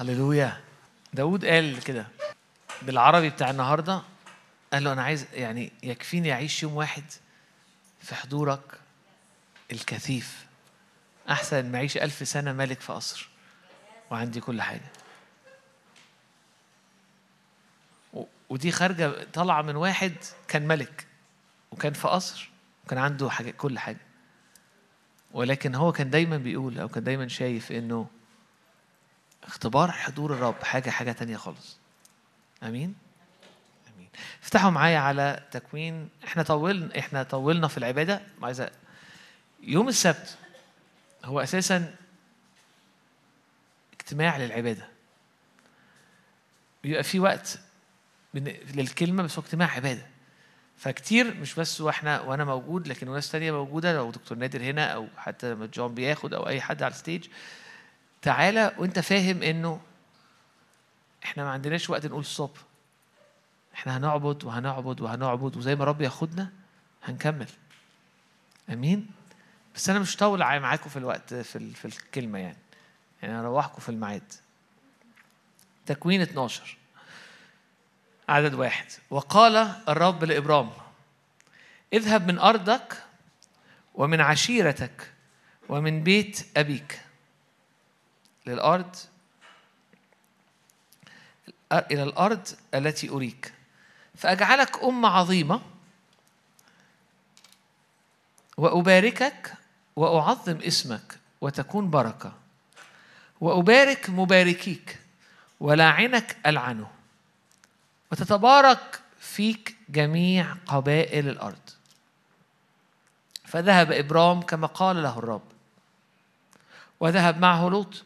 [0.00, 0.60] هللويا.
[1.12, 2.06] داود قال كده
[2.82, 4.02] بالعربي بتاع النهارده
[4.72, 7.04] قال له أنا عايز يعني يكفيني أعيش يوم واحد
[8.00, 8.80] في حضورك
[9.72, 10.46] الكثيف.
[11.30, 13.28] أحسن ما أعيش ألف سنة ملك في قصر.
[14.10, 14.90] وعندي كل حاجة.
[18.48, 20.14] ودي خارجة طالعة من واحد
[20.48, 21.06] كان ملك
[21.70, 22.50] وكان في قصر
[22.84, 24.06] وكان عنده حاجة كل حاجة.
[25.32, 28.06] ولكن هو كان دايما بيقول أو كان دايما شايف إنه
[29.44, 31.78] اختبار حضور الرب حاجة حاجة تانية خالص.
[32.62, 32.94] آمين؟
[33.94, 34.08] آمين.
[34.42, 36.08] افتحوا معايا على تكوين.
[36.24, 38.20] إحنا طولنا إحنا طولنا في العبادة.
[38.42, 38.66] عايز
[39.62, 40.38] يوم السبت
[41.24, 41.94] هو أساسا
[43.92, 44.88] اجتماع للعبادة.
[46.82, 47.58] بيبقى في وقت
[48.74, 50.06] للكلمة بس هو اجتماع عبادة.
[50.76, 53.96] فكتير مش بس وإحنا وأنا موجود لكن وناس تانية موجودة.
[53.96, 57.26] لو دكتور نادر هنا أو حتى لما جون بياخد أو أي حد على ال stage.
[58.22, 59.80] تعالى وانت فاهم انه
[61.24, 62.56] إحنا ما عندناش وقت نقول stop
[63.74, 66.52] إحنا هنعبد وهنعبد وهنعبد وزي ما رب ياخدنا
[67.04, 67.48] هنكمل.
[68.70, 69.10] امين؟
[69.74, 72.56] بس أنا مش طول عا- معاكم في الوقت في في الكلمة يعني.
[73.22, 74.32] يعني هروحكم في الميعاد.
[75.86, 76.76] تكوين 12
[78.28, 78.86] عدد واحد.
[79.10, 79.56] وقال
[79.88, 80.70] الرب لإبرام
[81.92, 83.02] اذهب من أرضك
[83.94, 85.12] ومن عشيرتك
[85.68, 87.00] ومن بيت أبيك.
[88.46, 88.96] للأرض
[91.72, 93.52] إلى الأرض التي أريك.
[94.14, 95.60] فأجعلك أمة عظيمة
[98.56, 99.54] وأباركك
[99.96, 102.32] وأعظم اسمك وتكون بركة.
[103.40, 104.98] وأبارك مباركيك
[105.60, 106.90] ولاعنك ألعنه.
[108.12, 111.70] وتتبارك فيك جميع قبائل الأرض.
[113.44, 115.42] فذهب إبرام كما قال له الرب.
[117.00, 118.04] وذهب معه لوط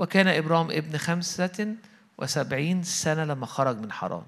[0.00, 1.74] وكان إبرام ابن خمسة
[2.18, 4.22] وسبعين سنة لما خرج من حران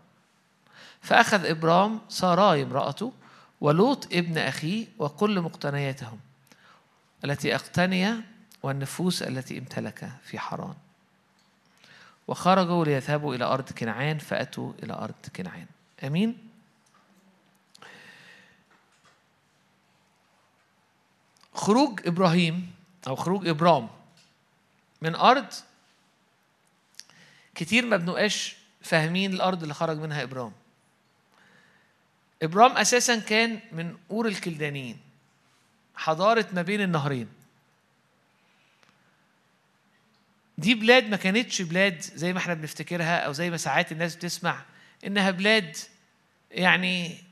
[1.00, 3.12] فأخذ إبرام ساراي امرأته
[3.60, 6.20] ولوط ابن أخيه وكل مقتنياتهم
[7.24, 8.14] التي أقتني
[8.62, 10.74] والنفوس التي امتلك في حران
[12.28, 15.66] وخرجوا ليذهبوا إلى أرض كنعان فأتوا إلى أرض كنعان.
[16.04, 16.48] أمين؟
[21.54, 22.72] خروج إبراهيم
[23.06, 23.88] أو خروج إبرام
[25.02, 25.46] من أرض
[27.54, 30.52] كتير ما بنبقاش فاهمين الأرض اللي خرج منها إبرام
[32.42, 34.98] إبرام أساسا كان من أور الكلدانيين
[35.94, 37.28] حضارة ما بين النهرين.
[40.58, 44.62] دي بلاد ما كانتش بلاد زي ما إحنا بنفتكرها أو زي ما ساعات الناس بتسمع
[45.06, 45.76] إنها بلاد
[46.50, 47.24] يعني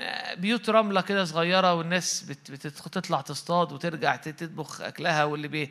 [0.00, 5.70] آه، بيوت رملة كده صغيرة والناس بتطلع تصطاد وترجع تطبخ أكلها واللي بي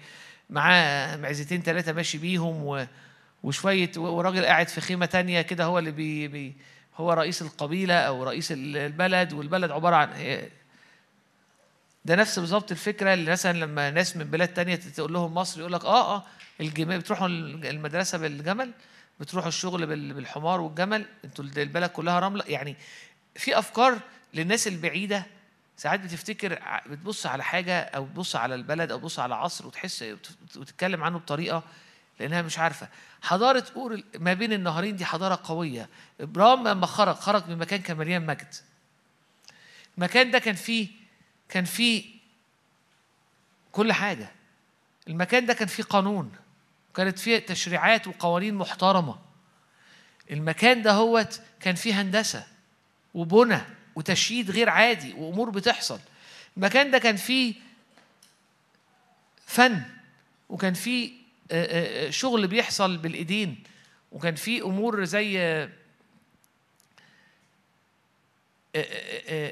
[0.49, 2.85] معاه معزتين ثلاثة ماشي بيهم و
[3.43, 6.53] وشوية وراجل قاعد في خيمة تانية كده هو اللي بي, بي
[6.97, 10.49] هو رئيس القبيلة أو رئيس البلد والبلد عبارة عن هي-
[12.05, 15.73] ده نفس بالظبط الفكرة اللي مثلا لما ناس من بلاد تانية تقول لهم مصر يقول
[15.73, 16.23] لك آه آه
[16.61, 18.71] الجمال بتروحوا المدرسة بالجمل
[19.19, 22.43] بتروحوا الشغل بال- بالحمار والجمل أنتوا البلد كلها رملة.
[22.47, 22.75] يعني
[23.35, 23.99] في أفكار
[24.33, 25.25] للناس البعيدة
[25.77, 30.57] ساعات بتفتكر بتبص على حاجة أو بتبص على البلد أو بتبص على عصر وتحس وت-
[30.57, 31.63] وتتكلم عنه بطريقة
[32.19, 32.87] لأنها مش عارفة.
[33.21, 35.89] حضارة أور ال- ما بين النهرين دي حضارة قوية.
[36.21, 38.55] إبرام لما خرج خرج من مكان كان مليان مجد.
[39.97, 40.87] المكان ده كان فيه
[41.49, 42.17] كان فيه
[43.71, 44.31] كل حاجة.
[45.07, 46.31] المكان ده كان فيه قانون.
[46.95, 49.19] كانت فيه تشريعات وقوانين محترمة.
[50.31, 52.47] المكان ده هوت كان فيه هندسة
[53.13, 53.61] وبنى.
[53.97, 55.99] وتشييد غير عادي وأمور بتحصل.
[56.57, 57.53] المكان ده كان فيه
[59.45, 59.81] فن
[60.49, 61.11] وكان فيه
[61.51, 63.63] آه، آه، آه، شغل بيحصل بالإيدين
[64.11, 65.33] وكان فيه أمور زي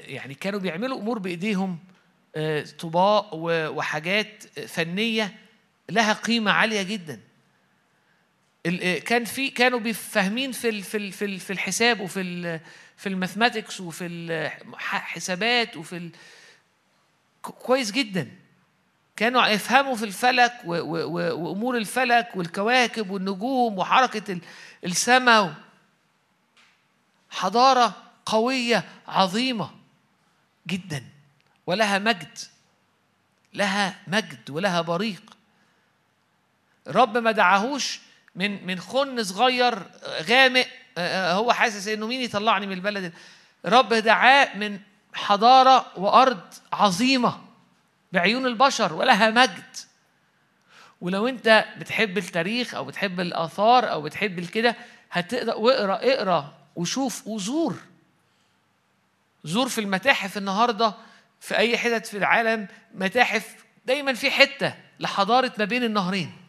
[0.08, 1.80] يعني كانوا بيعملوا أمور بإيديهم
[2.80, 5.36] طباق وحاجات فنية
[5.90, 7.20] لها قيمة عالية جدا.
[9.06, 12.60] كان في كانوا بيفهمين في في في ال- في الحساب وفي
[12.98, 16.12] في الماثماتكس وفي الحسابات وفي ال-
[17.42, 18.32] كويس جدا.
[19.16, 24.42] كانوا يفهموا في الفلك و- و- وأمور الفلك والكواكب والنجوم وحركة ال-
[24.86, 25.54] السماء
[27.30, 27.94] حضارة
[28.26, 29.72] قوية عظيمة
[30.68, 31.04] جدا.
[31.68, 32.38] ولها مجد.
[33.54, 35.38] لها مجد ولها بريق.
[36.88, 38.00] الرب ما دعاهوش
[38.36, 39.84] من من خن صغير
[40.22, 43.14] غامق هو حاسس إنه مين يطلعني من البلد
[43.66, 44.80] الرب دعاه من
[45.14, 47.42] حضارة وأرض عظيمة
[48.12, 49.76] بعيون البشر ولها مجد.
[51.02, 54.76] ولو أنت بتحب التاريخ أو بتحب الآثار أو بتحب الكده
[55.12, 57.76] هتقرا واقرا اقرأ وشوف وزور.
[59.44, 60.94] زور في المتاحف النهارده
[61.40, 63.56] في أي حتت في العالم متاحف
[63.86, 66.45] دايما في حتة لحضارة ما بين النهرين.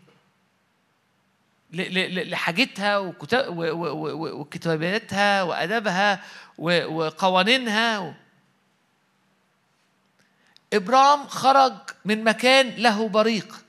[2.30, 2.98] لحاجتها
[4.38, 6.22] وكتاباتها وأدبها
[6.58, 8.14] وقوانينها
[10.72, 13.64] ابرام خرج من مكان له بريق.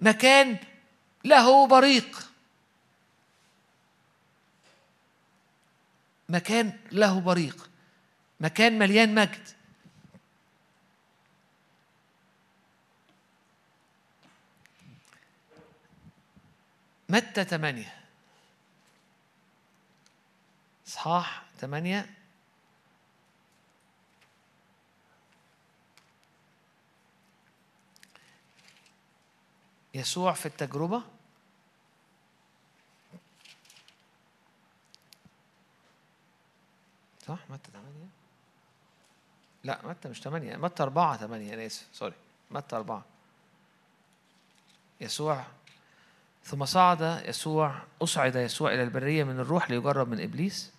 [0.00, 0.56] مكان
[1.24, 2.30] له بريق.
[6.28, 7.68] مكان له بريق.
[8.40, 9.48] مكان مليان مجد.
[17.12, 17.94] متى ثمانية
[20.86, 22.14] إصحاح ثمانية
[29.94, 31.02] يسوع في التجربة.
[37.26, 37.88] صح؟ متى 8
[39.64, 42.14] لا متى مش 8 متى 4 8 أنا آسف سوري.
[42.50, 43.04] متى 4
[45.00, 45.46] يسوع
[46.44, 50.72] ثم صعد يسوع أصعد يسوع إلى البرية من الروح ليجرب من إبليس.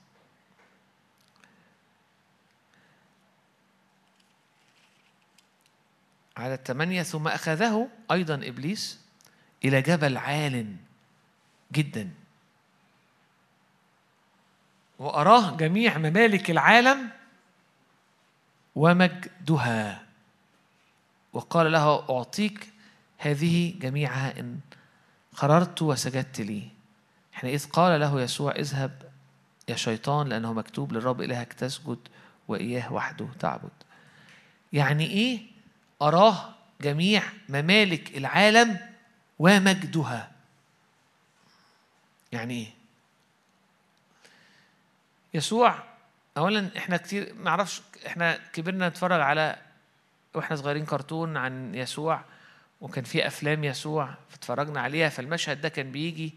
[6.37, 8.99] على الثمانية ثم أخذه أيضا إبليس
[9.65, 10.75] إلى جبل عال
[11.71, 12.09] جدا.
[14.99, 17.09] وأراه جميع ممالك العالم
[18.75, 20.03] ومجدها.
[21.33, 22.69] وقال له أعطيك
[23.17, 24.59] هذه جميعها إن
[25.35, 26.67] قررت وسجدت لي
[27.33, 29.11] حينئذ قال له يسوع اذهب
[29.69, 31.99] يا شيطان لأنه مكتوب للرب إلهك تسجد
[32.47, 33.71] وإياه وحده تعبد.
[34.73, 35.41] يعني إيه؟
[36.01, 38.79] أراه جميع ممالك العالم
[39.39, 40.31] ومجدها.
[42.31, 42.67] يعني إيه؟
[45.33, 45.83] يسوع
[46.37, 49.57] اولا إحنا كتير ما أعرفش إحنا كبرنا نتفرج على
[50.33, 52.23] وإحنا صغيرين كرتون عن يسوع.
[52.83, 56.33] وكان في أفلام يسوع فاتفرجنا عليها فالمشهد ده كان بيجي.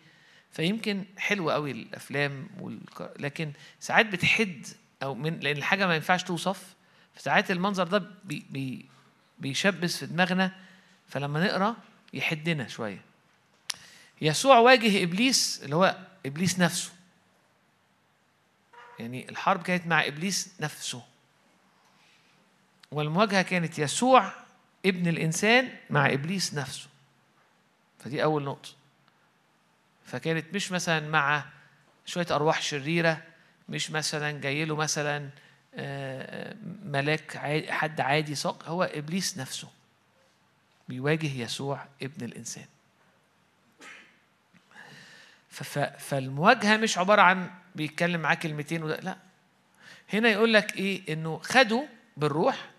[0.52, 3.12] فيمكن حلو قوي الأفلام والك...
[3.18, 4.66] لكن ساعات بتحد
[5.02, 6.74] أو من لأن الحاجة ما ينفعش توصف.
[7.14, 8.46] فساعات المنظر ده بي...
[8.50, 8.86] بي...
[9.38, 10.52] بيشبث في دماغنا
[11.08, 11.76] فلما نقرأ
[12.12, 13.00] يحدنا شوية.
[14.20, 16.92] يسوع واجه إبليس اللي هو إبليس نفسه.
[18.98, 21.02] يعني الحرب كانت مع إبليس نفسه.
[22.90, 24.45] والمواجهة كانت يسوع
[24.86, 26.88] ابن الإنسان مع إبليس نفسه.
[27.98, 28.68] فدي أول نقطة.
[30.04, 31.44] فكانت مش مثلا مع
[32.06, 33.22] شوية أرواح شريرة
[33.68, 35.30] مش مثلا جاي له مثلا
[35.74, 37.36] آه، ملاك
[37.70, 39.68] حد عادي ساق هو إبليس نفسه.
[40.88, 42.66] بيواجه يسوع ابن الإنسان.
[45.98, 49.16] فالمواجهة مش عبارة عن بيتكلم معاه كلمتين ولا لا.
[50.12, 51.86] هنا يقول لك إيه؟ إنه خدوا
[52.16, 52.70] بالروح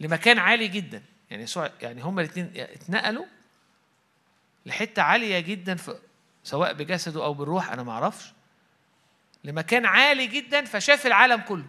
[0.00, 1.02] لمكان عالي جدا.
[1.30, 3.26] يعني يسوع يعني هما الاثنين اتنقلوا
[4.66, 5.98] لحتة عالية جدا في
[6.44, 8.32] سواء بجسده أو بالروح أنا ما أعرفش
[9.44, 11.66] لمكان عالي جدا فشاف العالم كله.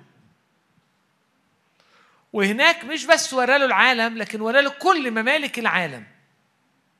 [2.34, 6.08] وهناك مش بس وراله العالم لكن وراله كل ممالك العالم.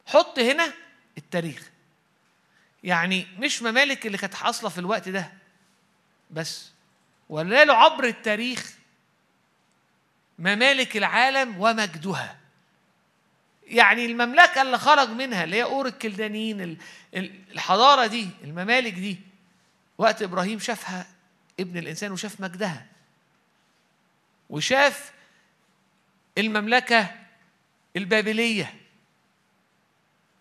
[0.08, 0.74] حط هنا
[1.18, 1.70] التاريخ.
[2.84, 5.34] يعني مش ممالك اللي كانت حاصلة في الوقت ده
[6.32, 6.72] بس.
[7.30, 8.74] وراله عبر التاريخ
[10.40, 12.41] ممالك العالم ومجدها.
[13.72, 16.78] يعني المملكة اللي خرج منها اللي هي أور الكلدانيين
[17.52, 19.20] الحضارة دي الممالك دي
[19.98, 21.08] وقت إبراهيم شافها
[21.60, 22.86] ابن الإنسان وشاف مجدها.
[24.50, 25.12] وشاف
[26.38, 27.08] المملكة
[27.96, 28.74] البابلية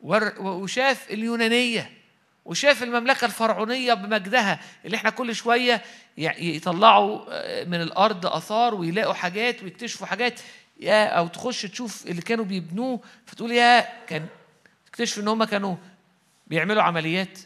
[0.00, 1.90] وشاف اليونانية
[2.44, 5.82] وشاف المملكة الفرعونية بمجدها اللي إحنا كل شوية
[6.18, 10.40] يطلعوا آه، من الأرض آثار ويلاقوا حاجات ويكتشفوا حاجات.
[10.80, 14.26] يا أو تخش تشوف اللي كانوا بيبنوه فتقول يا كان
[14.86, 15.76] تكتشف إن هم كانوا
[16.46, 17.38] بيعملوا عمليات.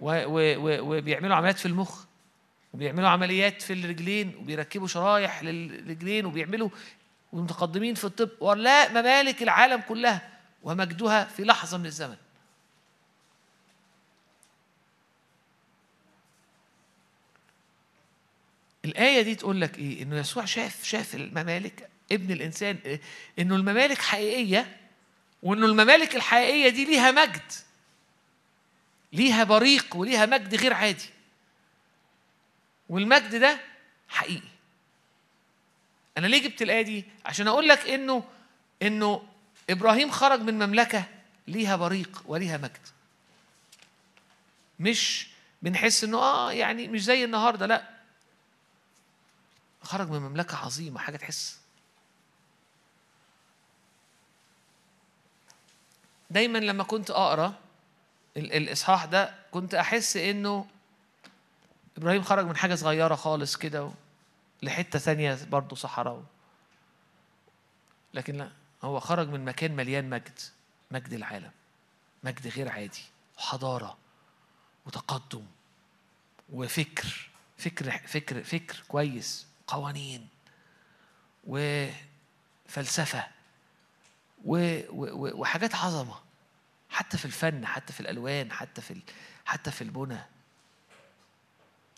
[0.00, 2.04] وبيعملوا عمليات في المخ
[2.74, 6.68] وبيعملوا عمليات في الرجلين وبيركبوا شرايح للرجلين وبيعملوا
[7.32, 8.30] ومتقدمين في الطب.
[8.40, 10.30] ولا ممالك العالم كلها
[10.62, 12.16] ومجدها في لحظة من الزمن.
[18.84, 22.98] الآية دي تقول لك إيه؟ إنه يسوع شاف شاف الممالك ابن الإنسان
[23.38, 24.76] إنه الممالك حقيقية
[25.42, 27.52] وإنه الممالك الحقيقية دي ليها مجد
[29.12, 31.10] ليها بريق وليها مجد غير عادي.
[32.88, 33.60] والمجد ده
[34.08, 34.48] حقيقي.
[36.18, 38.24] أنا ليه جبت الآية دي؟ عشان أقول لك إنه
[38.82, 39.22] إنه
[39.70, 41.04] إبراهيم خرج من مملكة
[41.46, 42.86] ليها بريق وليها مجد.
[44.80, 45.28] مش
[45.62, 47.88] بنحس إنه آه يعني مش زي النهارده لأ.
[49.82, 51.58] خرج من مملكة عظيمة حاجة تحس.
[56.30, 57.54] دايما لما كنت أقرأ
[58.36, 60.66] الإصحاح ده كنت أحس إنه
[61.96, 63.90] إبراهيم خرج من حاجة صغيرة خالص كده
[64.62, 66.22] لحتة ثانية برضه صحراء
[68.14, 68.50] لكن لا
[68.82, 70.38] هو خرج من مكان مليان مجد
[70.90, 71.50] مجد العالم
[72.24, 73.02] مجد غير عادي
[73.38, 73.96] وحضارة
[74.86, 75.46] وتقدم
[76.52, 80.28] وفكر فكر فكر فكر كويس قوانين
[81.44, 83.35] وفلسفة.
[84.46, 86.14] وحاجات عظمة.
[86.90, 88.96] حتى في الفن حتى في الألوان حتى في
[89.44, 90.18] حتى في البنى.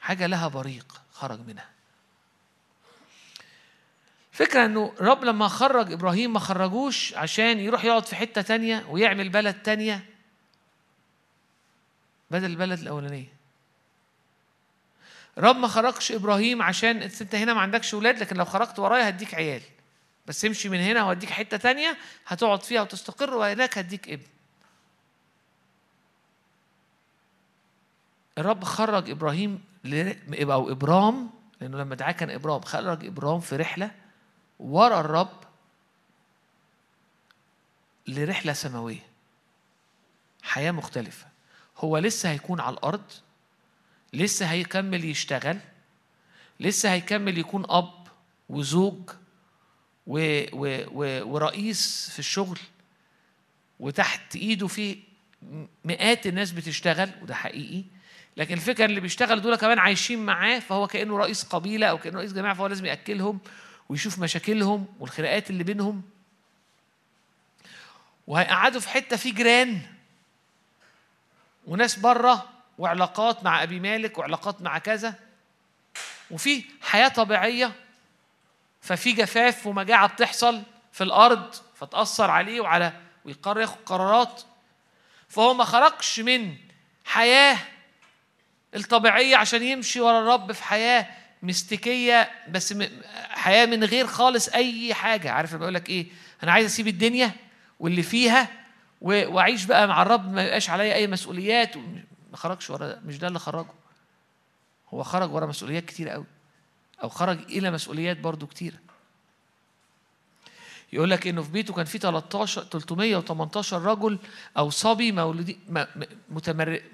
[0.00, 1.68] حاجة لها بريق خرج منها.
[4.32, 9.28] فكرة إنه رب لما خرج إبراهيم ما خرجوش عشان يروح يقعد في حتة تانية ويعمل
[9.28, 10.04] بلد تانية.
[12.30, 13.32] بدل البلد الأولانية.
[15.38, 19.34] رب ما خرجش إبراهيم عشان أنت هنا ما عندكش ولاد لكن لو خرجت ورايا هديك
[19.34, 19.62] عيال.
[20.28, 24.26] بس امشي من هنا وهديك حتة تانية هتقعد فيها وتستقر وهناك هديك ابن.
[28.38, 29.64] الرب خرج إبراهيم
[30.40, 31.30] أو إبرام
[31.60, 33.90] لأنه لما دعاه كان إبرام خرج إبرام في رحلة
[34.58, 35.44] ورا الرب
[38.06, 39.06] لرحلة سماوية
[40.42, 41.26] حياة مختلفة.
[41.78, 43.12] هو لسه هيكون على الأرض
[44.12, 45.58] لسه هيكمل يشتغل
[46.60, 48.08] لسه هيكمل يكون أب
[48.48, 49.10] وزوج
[50.08, 52.58] و و و ورئيس في الشغل
[53.80, 54.98] وتحت إيده في
[55.84, 57.84] مئات الناس بتشتغل وده حقيقي
[58.36, 62.32] لكن الفكرة اللي بيشتغل دول كمان عايشين معاه فهو كأنه رئيس قبيلة أو كأنه رئيس
[62.32, 63.40] جماعة فهو لازم يأكلهم
[63.88, 66.02] ويشوف مشاكلهم والخناقات اللي بينهم.
[68.26, 69.80] وهيقعدوا في حتة في جيران
[71.66, 72.48] وناس بره
[72.78, 75.14] وعلاقات مع أبي مالك وعلاقات مع كذا
[76.30, 77.72] وفي حياة طبيعية
[78.88, 82.92] ففي جفاف ومجاعة بتحصل في الأرض فتأثر عليه وعلى
[83.24, 84.42] ويقرر ياخد قرارات.
[85.28, 86.56] فهو ما خرجش من
[87.04, 87.58] حياة
[88.74, 91.06] الطبيعية عشان يمشي ورا الرب في حياة
[91.42, 92.74] مستكيه بس
[93.30, 95.30] حياة من غير خالص أي حاجة.
[95.30, 96.06] عارف بقول لك إيه؟
[96.42, 97.32] أنا عايز أسيب الدنيا
[97.80, 98.48] واللي فيها
[99.00, 101.76] وأعيش بقى مع الرب ما يبقاش عليا أي مسؤوليات.
[102.30, 103.70] ما خرجش ورا مش ده اللي خرجه.
[104.94, 106.24] هو خرج ورا مسؤوليات كتير قوي.
[107.02, 108.76] أو خرج إلى مسؤوليات برضو كتيره
[110.92, 114.18] يقول لك إنه في بيته كان في 13 318 رجل
[114.58, 115.58] أو صبي مولودين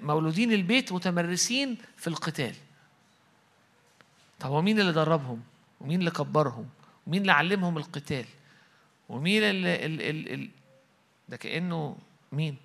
[0.01, 2.55] مولودين البيت متمرسين في القتال.
[4.39, 5.41] طب هو مين اللي دربهم؟
[5.81, 6.69] ومين اللي كبرهم؟
[7.07, 8.25] ومين اللي علمهم القتال؟
[9.09, 10.01] ومين اللي ال
[10.33, 10.49] ال
[11.29, 11.97] ده كأنه
[12.31, 12.57] مين؟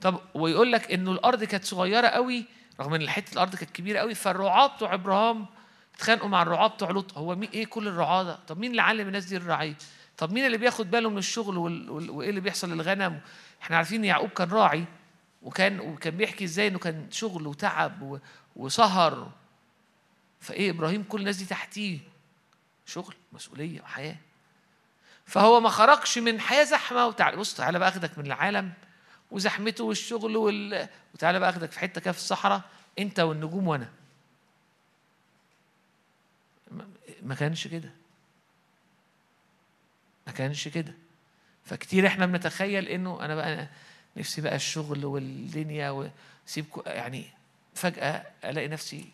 [0.00, 2.44] طب ويقول لك إنه الأرض كانت صغيرة قوي
[2.80, 5.46] رغم إن حتة الأرض كانت كبيرة قوي فالرعاة بتوع إبراهام
[5.94, 7.18] اتخانقوا مع الرعاة بتوع لوط.
[7.18, 9.74] هو مين إيه كل الرعاة ده؟ طب مين اللي علم الناس دي الرعيه
[10.18, 11.58] طب مين اللي بياخد باله من الشغل
[11.90, 13.20] وإيه اللي بيحصل للغنم؟
[13.62, 14.84] إحنا عارفين يعقوب كان راعي
[15.42, 18.20] وكان وكان بيحكي إزاي إنه كان شغل وتعب
[18.56, 19.30] وسهر.
[20.40, 21.98] فإيه إبراهيم كل الناس دي تحتيه.
[22.86, 24.16] شغل مسؤولية وحياه
[25.26, 27.06] فهو ما خرجش من حياة زحمة.
[27.06, 28.72] وتعالى بص تعالى بقى أخدك من العالم
[29.30, 30.88] وزحمته والشغل وال...
[31.14, 32.60] وتعالى بقى أخدك في حتة كده في الصحراء.
[32.98, 33.88] أنت والنجوم وأنا.
[37.22, 37.90] ما كانش كده.
[40.26, 40.94] ما كانش كده.
[41.64, 43.68] فكتير إحنا بنتخيل انه أنا بقى
[44.16, 45.90] نفسي بقى الشغل والدنيا
[46.46, 47.24] وسيب يعني
[47.74, 49.08] فجأة ألاقي نفسي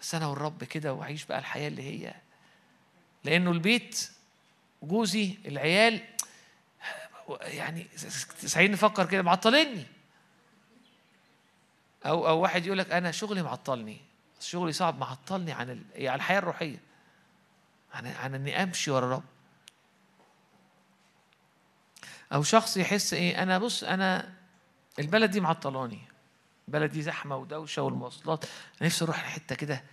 [0.00, 2.14] بس أنا والرب كده وأعيش بقى الحياة اللي هي.
[3.24, 4.10] لأنه البيت
[4.82, 6.00] جوزي العيال
[7.40, 7.86] يعني
[8.46, 9.86] ساعدين نفكر كده معطلني.
[12.06, 14.00] أو أو واحد يقول لك أنا شغلي معطلني.
[14.48, 16.80] شغلي صعب معطلني عن عن يعني الحياة الروحية.
[17.92, 19.22] عن عن إني أمشي ورا الرب
[22.32, 24.34] أو شخص يحس إيه أنا بص أنا
[24.98, 25.98] البلد دي معطلاني.
[26.68, 28.44] البلد دي زحمة ودوشة والمواصلات.
[28.44, 29.84] أنا نفسي أروح لحتة كده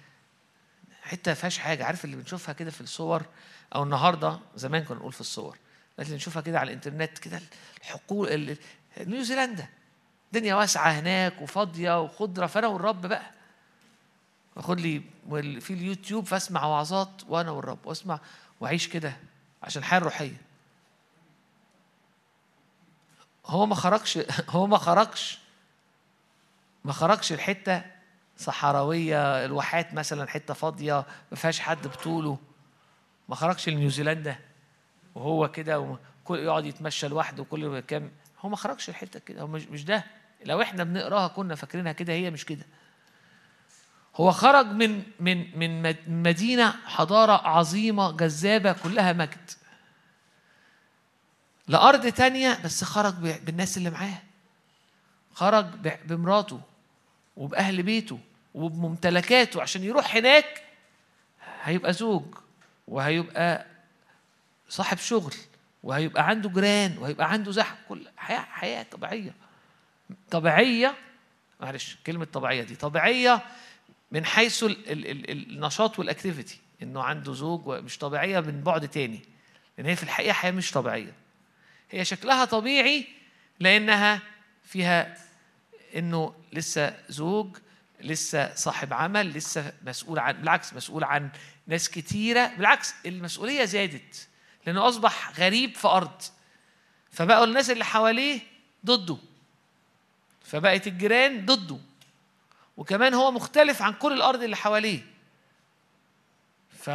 [1.02, 1.86] حتة ما فيهاش حاجة.
[1.86, 3.26] عارف اللي بنشوفها كده في الصور؟
[3.76, 5.58] أو النهارده زمان كنا نقول في الصور.
[6.00, 7.42] لكن نشوفها كده على الإنترنت كده
[7.82, 8.58] الحقول
[8.98, 9.68] نيوزيلندا.
[10.28, 12.46] الدنيا واسعة هناك وفاضية وخضرة.
[12.48, 13.37] فأنا والرب بقى
[14.58, 15.02] واخد لي
[15.62, 18.20] في اليوتيوب فاسمع وعظات وأنا والرب واسمع
[18.60, 19.18] واعيش كده
[19.64, 20.38] عشان الحياة الروحية.
[23.46, 25.40] هو ما خرجش هو ما خرجش
[26.86, 27.82] ما خرجش الحته
[28.38, 32.38] صحراوية الواحات مثلا حتة فاضية ما فيهاش حد بطوله
[33.30, 34.40] ما خرجش لنيوزيلندا
[35.16, 39.64] وهو كده وكل يقعد يتمشى لوحده كل كام هو ما خرجش الحته كده هو مش
[39.68, 40.04] مش ده.
[40.46, 42.66] لو إحنا بنقراها كنا فاكرينها كده هي مش كده.
[44.18, 49.52] هو خرج من من من مدينة حضارة عظيمة جذابة كلها مجد.
[51.68, 54.22] لأرض تانية بس خرج بالناس اللي معاه.
[55.34, 55.66] خرج
[56.06, 56.62] بمراته
[57.38, 58.20] وبأهل بيته
[58.54, 59.62] وبممتلكاته.
[59.62, 60.64] عشان يروح هناك
[61.64, 62.24] هيبقى زوج
[62.88, 63.66] وهيبقى
[64.70, 65.34] صاحب شغل
[65.84, 69.34] وهيبقى عنده جيران وهيبقى عنده زحم كل حياة حياة طبيعية.
[70.32, 70.96] طبيعية
[71.62, 73.42] معلش كلمة طبيعية دي طبيعية
[74.12, 79.22] من حيث ال ال ال النشاط والاكتيفيتي إنه عنده زوج ومش طبيعية من بعد تاني.
[79.78, 81.14] لأن هي في الحقيقة حياة مش طبيعية.
[81.92, 83.08] هي شكلها طبيعي
[83.60, 84.22] لأنها
[84.64, 85.18] فيها
[85.96, 87.58] إنه لسه زوج
[88.02, 91.30] لسه صاحب عمل لسه مسؤول عن بالعكس مسؤول عن
[91.68, 92.48] ناس كتيرة.
[92.58, 94.28] بالعكس المسؤولية زادت.
[94.66, 96.22] لأنه أصبح غريب في أرض.
[97.12, 98.40] فبقوا الناس اللي حواليه
[98.86, 99.18] ضده.
[100.44, 101.80] فبقت الجيران ضده.
[102.78, 105.02] وكمان هو مختلف عن كل الأرض اللي حواليه.
[106.70, 106.90] ف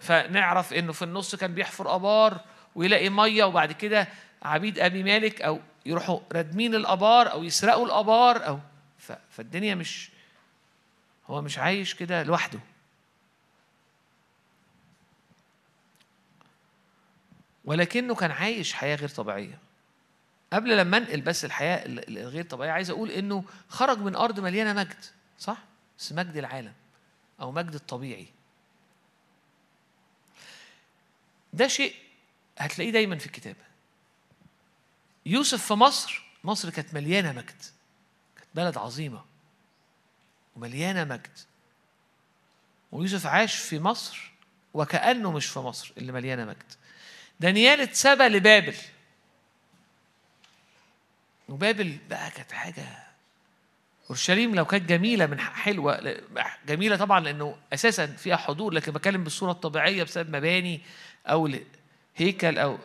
[0.00, 2.40] فنعرف إنه في النص كان بيحفر أبار
[2.74, 4.08] ويلاقي مية وبعد كده
[4.42, 8.58] عبيد أبي مالك أو يروحوا ردمين الأبار أو يسرقوا الأبار أو
[8.98, 9.12] ف...
[9.30, 10.10] فالدنيا مش
[11.26, 12.58] هو مش عايش كده لوحده.
[17.64, 19.58] ولكنه كان عايش حياة غير طبيعية.
[20.52, 25.04] قبل لما انقل بس الحياة الغير طبيعية عايز أقول إنه خرج من أرض مليانة مجد
[25.38, 25.58] صح؟
[25.98, 26.72] بس مجد العالم
[27.40, 28.26] أو مجد الطبيعي.
[31.52, 31.94] ده شيء
[32.58, 33.56] هتلاقيه دايما في الكتاب
[35.26, 37.62] يوسف في مصر مصر كانت مليانة مجد
[38.36, 39.24] كانت بلد عظيمة
[40.56, 41.38] ومليانة مجد.
[42.92, 44.30] ويوسف عاش في مصر
[44.74, 46.72] وكأنه مش في مصر اللي مليانة مجد.
[47.40, 48.76] دانيال اتسبى لبابل.
[51.48, 52.84] وبابل بقى كانت حاجة
[54.10, 56.16] أورشليم لو كانت جميلة من حلوة
[56.68, 60.80] جميلة طبعا لأنه أساسا فيها حضور لكن بتكلم بالصورة الطبيعية بسبب مباني
[61.26, 61.50] أو
[62.16, 62.78] هيكل أو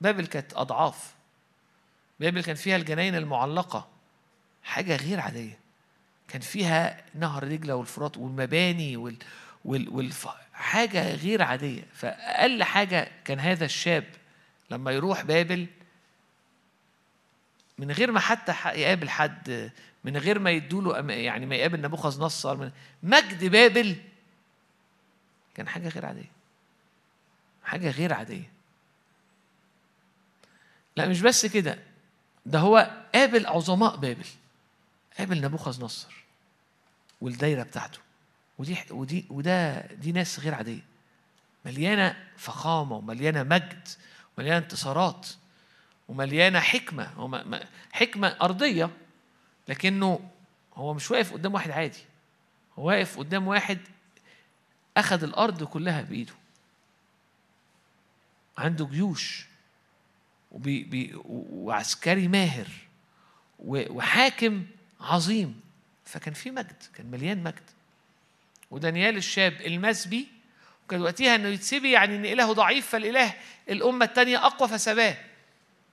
[0.00, 1.14] بابل كانت أضعاف.
[2.20, 3.88] بابل كان فيها الجناين المعلقة
[4.64, 5.58] حاجة غير عادية.
[6.28, 9.16] كان فيها نهر دجله والفرات والمباني وال
[9.64, 10.28] وال والف...
[10.52, 11.82] حاجة غير عادية.
[11.94, 14.04] فأقل حاجة كان هذا الشاب
[14.70, 15.66] لما يروح بابل
[17.78, 19.70] من غير ما حتى يقابل حد
[20.04, 22.70] من غير ما يدوله يعني ما يقابل نبوخذ نصر من
[23.02, 23.96] مجد بابل.
[25.54, 26.30] كان حاجة غير عادية.
[27.64, 28.52] حاجة غير عادية.
[30.96, 31.78] لا مش بس كده.
[32.46, 34.26] ده هو قابل عظماء بابل.
[35.18, 36.14] قابل نبوخذ نصر
[37.20, 37.98] والدايرة بتاعته.
[38.58, 40.82] ودي ودي وده دي ناس غير عادية.
[41.64, 43.88] مليانة فخامة ومليانة مجد
[44.38, 45.28] ومليانة انتصارات.
[46.08, 47.40] ومليانة حكمة
[47.92, 48.90] حكمة أرضية
[49.68, 50.30] لكنه
[50.74, 52.04] هو مش واقف قدام واحد عادي.
[52.78, 53.78] هو واقف قدام واحد
[54.96, 56.32] أخذ الأرض كلها بإيده.
[58.58, 59.46] عنده جيوش
[60.52, 62.68] وبي بي وعسكري ماهر
[63.58, 64.64] وحاكم
[65.00, 65.60] عظيم.
[66.04, 67.70] فكان في مجد كان مليان مجد.
[68.70, 70.28] ودانيال الشاب المسبي
[70.84, 73.34] وكان وقتها إنه يتسبي يعني إن اله ضعيف فالإله
[73.68, 75.16] الأمة الثانية أقوى فسباه.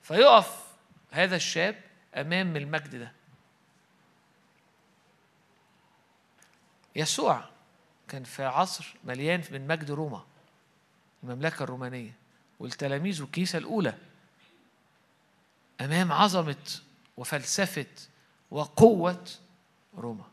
[0.02, 0.66] فيقف
[1.10, 1.80] هذا الشاب
[2.14, 3.12] أمام المجد ده.
[6.96, 7.44] يسوع
[8.08, 10.24] كان في عصر مليان من مجد روما
[11.22, 12.14] المملكة الرومانية
[12.58, 13.98] والتلاميذ والكنيسة الأولى
[15.80, 16.80] أمام عظمة
[17.16, 17.86] وفلسفة
[18.50, 19.24] وقوة
[19.96, 20.24] روما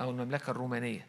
[0.00, 1.08] أو المملكة الرومانية.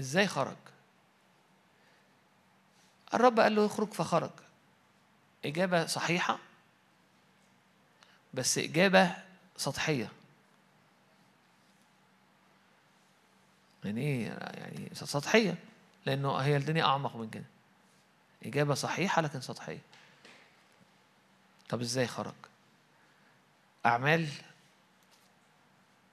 [0.00, 0.56] إزاي خرج؟
[3.14, 4.30] الرب قال له يخرج فخرج.
[5.44, 6.38] إجابة صحيحة
[8.34, 9.16] بس إجابة
[9.56, 10.12] سطحية.
[13.84, 15.54] يعني إيه؟ يعني سطحية
[16.06, 17.44] لأنه هي الدنيا أعمق من كده.
[18.46, 19.80] إجابة صحيحة لكن سطحية.
[21.68, 22.34] طب إزاي خرج؟
[23.86, 24.28] أعمال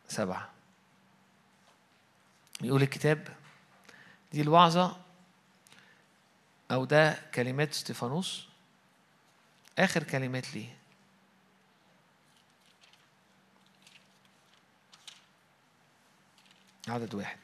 [0.08, 0.50] سبعة.
[2.62, 3.28] يقول الكتاب
[4.34, 4.98] دي الوعظة
[6.72, 8.48] أو ده كلمات استفانوس
[9.80, 10.76] آخر كلمات ليه؟
[16.88, 17.38] عدد واحد.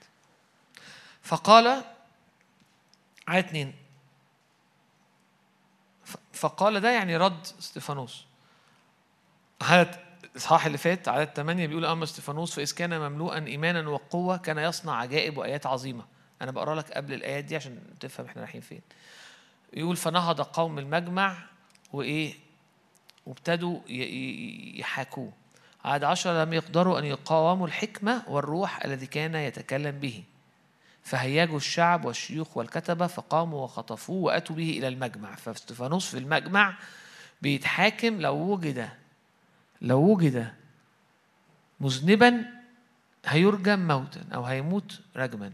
[1.24, 1.84] فقال
[3.28, 3.74] عدد اثنين
[6.34, 8.26] فقال ده يعني رد استفانوس
[9.62, 14.58] عدد الإصحاح اللي فات عدد ثمانية بيقول أما استفانوس فإذ كان مملوءا إيمانا وقوة كان
[14.58, 16.06] يصنع عجائب وآيات عظيمة.
[16.42, 18.82] أنا بقرأ لك قبل الآيات دي عشان تفهم إحنا رايحين فين.
[19.74, 21.38] يقول فنهض قوم المجمع
[21.94, 22.34] وإيه
[23.26, 23.80] وابتدوا
[24.80, 25.34] يحاكوه.
[25.86, 30.24] عاد عشر لم يقدروا أن يقاوموا الحكمة والروح الذي كان يتكلم به.
[31.04, 35.36] فهيجوا الشعب والشيوخ والكتبة فقاموا وخطفوه وأتوا به إلى المجمع.
[35.36, 36.78] فاستفانوس في المجمع
[37.42, 38.90] بيتحاكم لو وجد
[39.82, 40.54] لو وجد
[41.80, 42.46] مذنبا
[43.26, 45.52] هيرجم موتا أو هيموت رجما.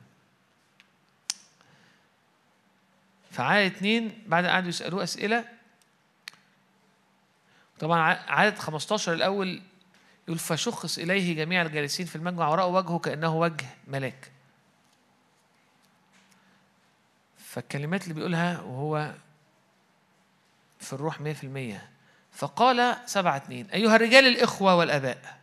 [3.37, 5.45] فعدد اتنين بعد قعدوا يسألوه أسئلة.
[7.79, 9.61] طبعا عدد 15 الأول
[10.27, 14.31] يقول فشخص إليه جميع الجالسين في المجمع ورأوا وجهه كأنه وجه ملاك
[17.37, 19.13] فالكلمات اللي بيقولها وهو
[20.79, 21.81] في الروح 100%
[22.31, 23.69] فقال سبعة اتنين.
[23.69, 25.39] أيها الرجال الإخوة والأباء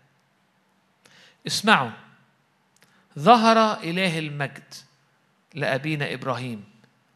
[1.46, 1.90] اسمعوا.
[3.18, 4.74] ظهر إله المجد
[5.54, 6.64] لأبينا إبراهيم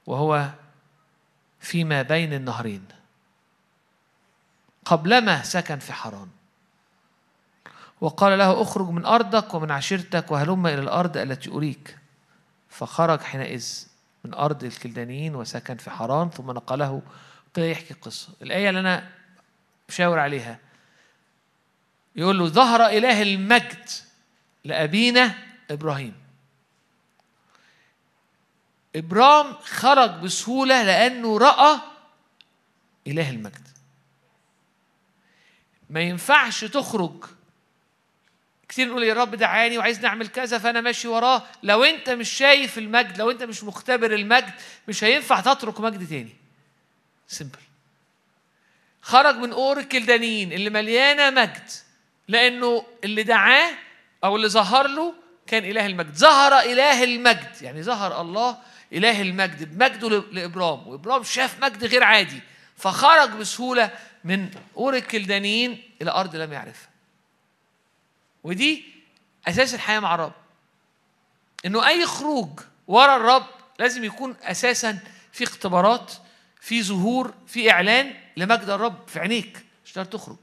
[0.07, 0.51] وهو
[1.69, 2.85] فيما بين النهرين.
[4.85, 6.29] قبلما سكن في حران
[8.01, 11.99] وقال له اخرج من أرضك ومن عشيرتك وهلم إلى الأرض التي أريك.
[12.69, 13.87] فخرج حينئذ
[14.25, 17.03] من أرض الكلدانيين وسكن في حران ثم نقله.
[17.47, 19.11] ابتدى يحكي قصة الآية اللي أنا
[19.89, 20.59] بشاور عليها.
[22.17, 23.89] يقول له ظهر إله المجد
[24.65, 25.35] لأبينا
[25.71, 26.28] إبراهيم.
[28.97, 31.81] إبرام خرج بسهولة لأنه رأى
[33.07, 33.69] إله المجد.
[35.91, 37.25] ما ينفعش تخرج.
[38.69, 41.43] كتير نقول يا رب دعاني وعايز نعمل كذا فأنا ماشي وراه.
[41.63, 44.55] لو أنت مش شايف المجد لو أنت مش مختبر المجد
[44.89, 46.37] مش هينفع تترك مجد تاني.
[47.29, 47.59] simple
[49.03, 51.71] خرج من أور الكلدانيين اللي مليانة مجد
[52.29, 53.71] لأنه اللي دعاه
[54.25, 55.15] أو اللي ظهر له
[55.47, 56.15] كان إله المجد.
[56.15, 58.59] ظهر إله المجد يعني ظهر الله
[58.93, 62.41] إله المجد بمجده ل- لإبرام وإبرام شاف مجد غير عادي
[62.77, 63.91] فخرج بسهولة
[64.25, 66.89] من اور الكلدانيين إلى أرض لم يعرفها.
[68.45, 68.85] ودي
[69.49, 70.33] أساس الحياة مع الرب.
[71.67, 73.47] إنه أي خروج ورا الرب
[73.79, 74.99] لازم يكون أساسا
[75.33, 76.13] في اختبارات
[76.61, 80.37] في ظهور في إعلان لمجد الرب في عينيك مش تخرج.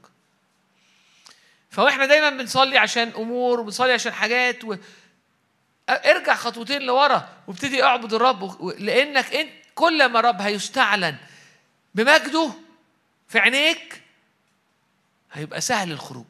[1.70, 4.76] فإحنا دايما بنصلي عشان أمور وبنصلي عشان حاجات و...
[5.90, 8.62] ارجع خطوتين لورا وابتدي اعبد الرب.
[8.78, 11.16] لانك انت كل ما الرب هيستعلن
[11.94, 12.50] بمجده
[13.28, 14.02] في عينيك
[15.32, 16.26] هيبقى سهل الخروج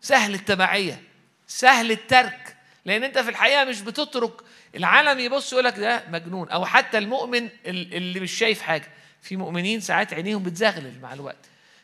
[0.00, 1.02] سهل التبعية
[1.46, 2.56] سهل الترك.
[2.84, 4.32] لأن انت في الحقيقة مش بتترك
[4.74, 8.88] العالم يبص يقول لك ده مجنون أو حتى المؤمن ال- اللي مش شايف حاجة.
[9.22, 11.36] في مؤمنين ساعات عينيهم بتزغلل مع الوقت.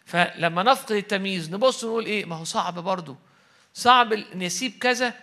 [0.07, 3.17] فلما نفقد التمييز نبص نقول إيه؟ ما هو صعب برضه.
[3.75, 5.15] صعب ان يسيب كذا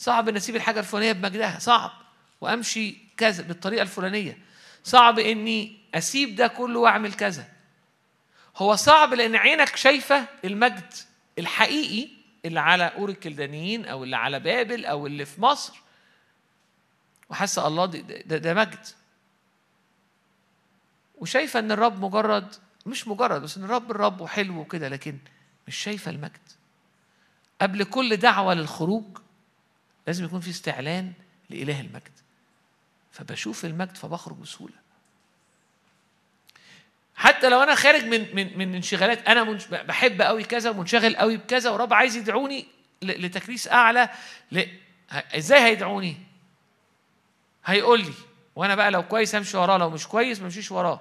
[0.00, 1.90] صعب ان اسيب الحاجة الفلانية بمجدها صعب.
[2.40, 4.38] وأمشي كذا بالطريقة الفلانية.
[4.84, 7.48] صعب إني أسيب ده كله وأعمل كذا.
[8.56, 10.94] هو صعب لأن عينك شايفة المجد
[11.38, 12.10] الحقيقي
[12.44, 15.80] اللي على اور الكلدانيين أو اللي على بابل أو اللي في مصر.
[17.30, 18.86] وحاسة الله ده, ده, ده مجد.
[21.18, 22.54] وشايفة إن الرب مجرد
[22.86, 25.18] مش مجرد بس إن الرب الرب وحلو وكده لكن
[25.68, 26.48] مش شايفة المجد.
[27.60, 29.04] قبل كل دعوة للخروج
[30.06, 31.12] لازم يكون في استعلان
[31.50, 32.10] لإله المجد.
[33.12, 34.74] فبشوف المجد فبخرج بسهولة.
[37.14, 41.70] حتى لو أنا خارج من من من انشغالات أنا بحب قوي كذا ومنشغل قوي بكذا
[41.70, 42.66] ورب عايز يدعوني
[43.02, 44.08] لتكريس أعلى
[44.52, 44.62] ل...
[45.12, 46.16] إزاي هيدعوني؟
[47.64, 48.12] هيقول لي.
[48.56, 51.00] وأنا بقى لو كويس همشي وراه لو مش كويس ما امشيش وراه.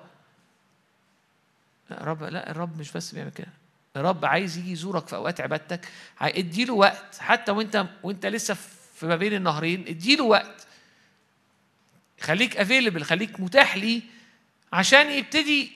[1.90, 3.48] لا الرب لا الرب مش بس بيعمل كده.
[3.96, 5.88] الرب عايز يجي يزورك في أوقات عبادتك
[6.22, 7.18] اديله وقت.
[7.20, 8.68] حتى وأنت وأنت لسه في
[9.04, 10.68] ما بين النهرين اديله وقت.
[12.22, 14.02] خليك available خليك متاح ليه
[14.74, 15.72] عشان يبتدي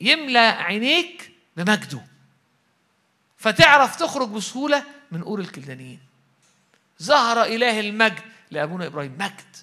[0.00, 2.00] يملى عينيك بمجده.
[3.38, 6.00] فتعرف تخرج بسهولة من أور الكلدانيين.
[7.02, 9.16] ظهر إله المجد لأبونا إبراهيم.
[9.18, 9.56] مجد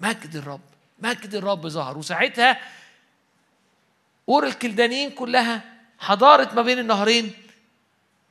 [0.00, 0.60] مجد الرب
[0.98, 1.98] مجد الرب ظهر.
[1.98, 2.60] وساعتها
[4.28, 7.32] أور الكلدانيين كلها حضارة ما بين النهرين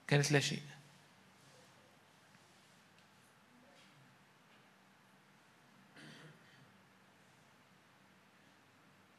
[0.07, 0.61] كانت لا شيء.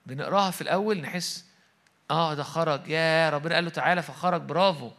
[0.08, 1.44] بنقراها في الأول نحس
[2.10, 4.90] آه ده خرج يا ربنا قال له تعالى فخرج برافو.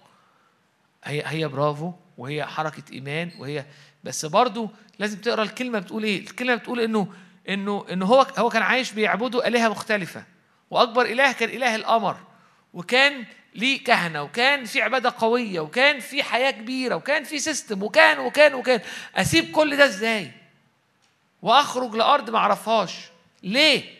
[1.04, 3.65] هي هي برافو وهي حركة إيمان وهي
[4.04, 4.69] بس برضو
[5.00, 7.13] لازم تقرأ الكلمة بتقول إيه؟ الكلمة بتقول إنه
[7.50, 10.24] إنه إنه هو هو كان عايش بيعبدوا آلهة مختلفة
[10.72, 12.17] وأكبر إله كان إله القمر
[12.74, 18.19] وكان ليه كهنة وكان في عبادة قوية وكان في حياة كبيرة وكان في سيستم وكان
[18.19, 18.82] وكان وكان.
[19.15, 20.32] أسيب كل ده إزاي؟
[21.41, 22.95] وأخرج لأرض ما أعرفهاش.
[23.43, 23.98] ليه؟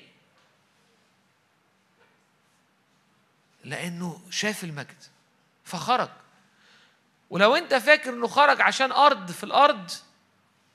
[3.64, 5.04] لأنه شاف المجد
[5.64, 6.10] فخرج.
[7.30, 9.92] ولو أنت فاكر إنه خرج عشان أرض في الأرض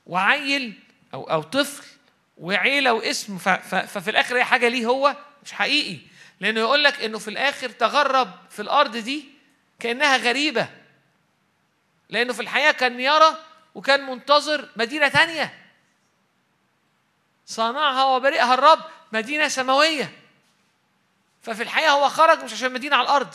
[0.07, 0.81] وعيل
[1.14, 1.85] أو أو طفل
[2.38, 5.99] وعيلة واسم ففي الآخر هي حاجة ليه هو؟ مش حقيقي.
[6.40, 9.25] لأنه يقول لك إنه في الآخر تغرب في الأرض دي
[9.79, 10.68] كأنها غريبة.
[12.09, 13.37] لأنه في الحياة كان يرى
[13.75, 15.64] وكان منتظر مدينة تانية.
[17.47, 18.81] صنعها وبرئها الرب
[19.12, 20.23] مدينة سماوية.
[21.44, 23.35] ففي الحقيقة هو خرج مش عشان مدينة على الأرض.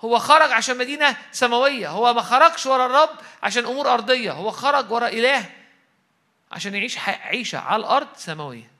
[0.00, 1.90] هو خرج عشان مدينة سماوية.
[1.90, 4.32] هو ما خرجش ورا الرب عشان أمور أرضية.
[4.32, 5.50] هو خرج ورا إله
[6.52, 8.70] عشان يعيش عيشة على الأرض سماوية.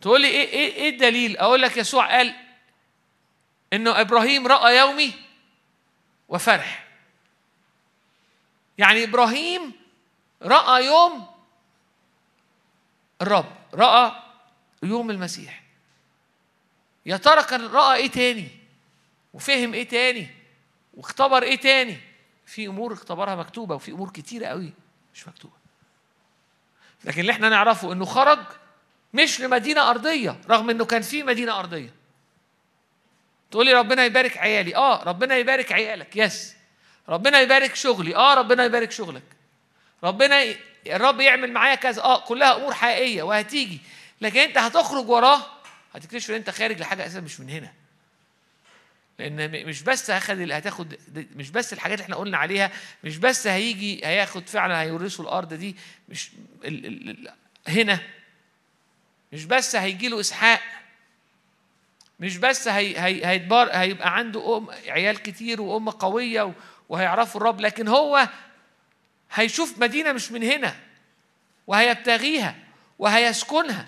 [0.00, 2.34] تقول لي إيه إيه إيه الدليل؟ أقول لك يسوع قال
[3.72, 5.14] إنه إبراهيم رأى يومي
[6.28, 6.84] وفرح.
[8.78, 9.72] يعني إبراهيم
[10.42, 11.26] رأى يوم
[13.22, 14.12] الرب رأى
[14.82, 15.67] يوم المسيح.
[17.06, 18.48] يا ترى كان رأى إيه تاني؟
[19.34, 20.28] وفهم إيه تاني؟
[20.94, 22.00] واختبر إيه تاني؟
[22.46, 24.72] في أمور اختبرها مكتوبة وفي أمور كتيرة قوي
[25.14, 25.54] مش مكتوبة.
[27.04, 28.38] لكن اللي إحنا نعرفه إنه خرج
[29.14, 31.94] مش لمدينة أرضية رغم إنه كان في مدينة أرضية.
[33.50, 34.76] تقول لي ربنا يبارك عيالي.
[34.76, 36.16] آه ربنا يبارك عيالك.
[36.16, 36.54] يس
[37.08, 38.16] ربنا يبارك شغلي.
[38.16, 39.22] آه ربنا يبارك شغلك.
[40.04, 40.56] ربنا ي...
[40.86, 42.02] الرب يعمل معايا كذا.
[42.02, 43.80] آه كلها أمور حقيقية وهتيجي.
[44.20, 45.46] لكن أنت هتخرج وراه
[45.94, 47.72] هتكتشف إن أنت خارج لحاجة أساسا مش من هنا.
[49.18, 50.94] لأن مش بس هاخد هتاخد
[51.36, 52.70] مش بس الحاجات اللي إحنا قلنا عليها
[53.04, 55.76] مش بس هيجي هياخد فعلا هيورثوا الأرض دي
[56.08, 56.30] مش
[56.64, 57.32] ال ال ال
[57.68, 58.00] هنا.
[59.32, 60.60] مش بس هيجي له إسحاق.
[62.20, 66.52] مش بس هي هي هيتبار هيبقى عنده ام عيال كتير وأم قوية
[66.88, 68.28] وهيعرفوا الرب لكن هو
[69.34, 70.76] هيشوف مدينة مش من هنا
[71.66, 72.56] وهيبتغيها
[72.98, 73.86] وهيسكنها.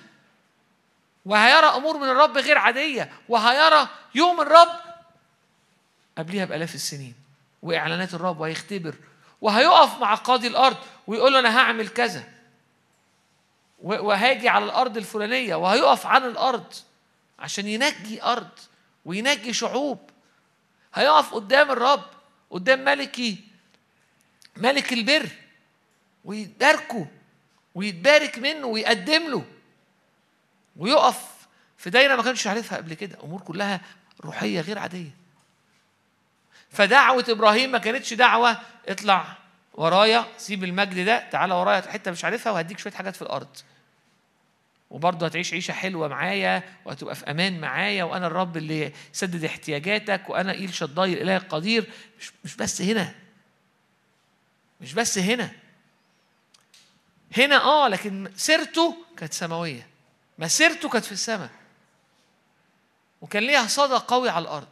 [1.24, 4.80] وهيرى أمور من الرب غير عادية وهيرى يوم الرب
[6.18, 7.14] قبليها بآلاف السنين
[7.62, 8.94] وإعلانات الرب وهيختبر
[9.40, 12.24] وهيقف مع قاضي الأرض ويقول له أنا هعمل كذا.
[13.78, 16.74] وهاجي على الأرض الفلانية وهيقف عن الأرض
[17.38, 18.48] عشان ينجي أرض
[19.04, 20.10] وينجي شعوب.
[20.94, 22.04] هيقف قدام الرب
[22.50, 23.44] قدام ملكي
[24.56, 25.28] ملك البر
[26.24, 27.06] ويباركه
[27.74, 29.44] ويتبارك منه ويقدم له.
[30.80, 31.24] ويقف
[31.78, 33.18] في دايرة ما كانش عارفها قبل كده.
[33.24, 33.80] أمور كلها
[34.24, 35.10] روحية غير عادية.
[36.70, 39.36] فدعوة إبراهيم ما كانتش دعوة اطلع
[39.74, 43.56] ورايا سيب المجد ده تعالى ورايا حتة مش عارفها وهديك شوية حاجات في الأرض.
[44.90, 50.52] وبرضه هتعيش عيشة حلوة معايا وهتبقى في أمان معايا وأنا الرب اللي سدد احتياجاتك وأنا
[50.52, 51.90] إيل شداي الاله القدير.
[52.20, 53.14] مش مش بس هنا.
[54.80, 55.50] مش بس هنا.
[57.36, 59.89] هنا آه لكن سيرته كانت سماوية.
[60.40, 61.50] مسيرته كانت في السماء.
[63.20, 64.68] وكان ليها صدى قوي على الأرض.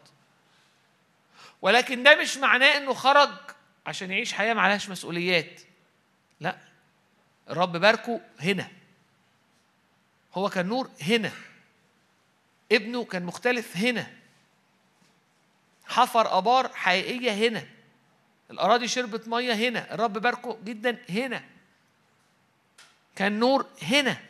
[1.62, 3.30] ولكن ده مش معناه إنه خرج
[3.86, 5.60] عشان يعيش حياة ما عليهاش مسؤوليات.
[6.40, 6.58] لا
[7.50, 8.68] الرب باركه هنا.
[10.34, 11.32] هو كان نور هنا.
[12.72, 14.06] ابنه كان مختلف هنا.
[15.86, 17.66] حفر أبار حقيقية هنا.
[18.50, 19.94] الأراضي شربت مية هنا.
[19.94, 21.44] الرب باركه جدا هنا.
[23.16, 24.27] كان نور هنا.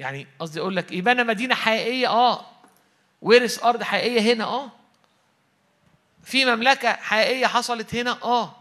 [0.00, 2.46] يعني قصدي أقول لك إيه بنى مدينة حقيقية آه.
[3.22, 4.70] ورث أرض حقيقية؟ هنا آه.
[6.24, 8.56] في مملكة حقيقية حصلت هنا آه.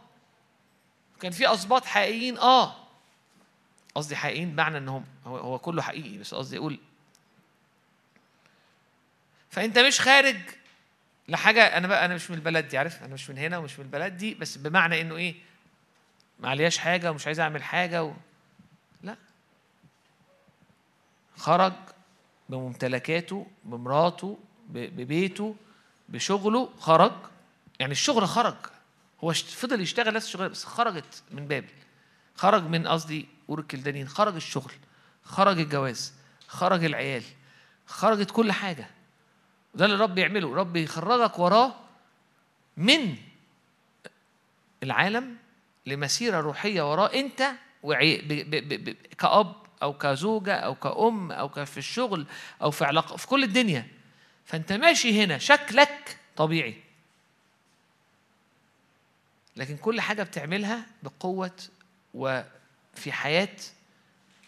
[1.21, 2.75] كان في اسباط حقيقيين آه.
[3.95, 6.79] قصدي حقيقيين بمعنى انهم هو, هو كله حقيقي بس قصدي أقول
[9.49, 10.37] فأنت مش خارج
[11.27, 13.85] لحاجة أنا بقى أنا مش من البلد دي عارف؟ أنا مش من هنا ومش من
[13.85, 15.35] البلد دي بس بمعنى إنه إيه؟
[16.39, 18.13] ما علياش حاجة ومش عايز أعمل حاجة و...
[19.03, 19.15] لا
[21.39, 21.73] خرج
[22.49, 24.37] بممتلكاته بمراته
[24.69, 25.55] ببيته
[26.09, 27.11] بشغله خرج.
[27.79, 28.55] يعني الشغل خرج.
[29.23, 31.69] هو فضل يشتغل نفس الشغل بس خرجت من بابل.
[32.35, 34.71] خرج من قصدي أور الكلدانيين خرج الشغل.
[35.23, 36.13] خرج الجواز.
[36.47, 37.23] خرج العيال.
[37.85, 38.87] خرجت كل حاجة.
[39.73, 40.47] وده اللي الرب يعمله.
[40.47, 41.75] الرب يخرجك وراه
[42.77, 43.15] من
[44.83, 45.37] العالم
[45.85, 47.51] لمسيرة روحية وراه أنت
[47.83, 48.17] وعي...
[48.17, 48.27] ب...
[48.27, 48.89] ب...
[48.89, 48.95] ب...
[49.17, 52.27] كأب أو كزوجة أو كأم أو في الشغل
[52.61, 53.87] أو في علاقة في كل الدنيا.
[54.45, 56.83] فأنت ماشي هنا شكلك طبيعي.
[59.55, 61.57] لكن كل حاجة بتعملها بقوة
[62.13, 63.55] وفي حياة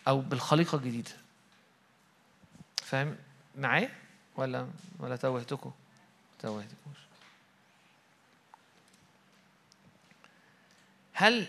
[0.07, 1.11] أو بالخليقة الجديدة.
[2.83, 3.17] فاهم؟
[3.57, 3.89] معايا؟
[4.35, 4.67] ولا
[4.99, 5.71] ولا توهتكم
[6.39, 6.97] توهتكوش.
[11.13, 11.47] هل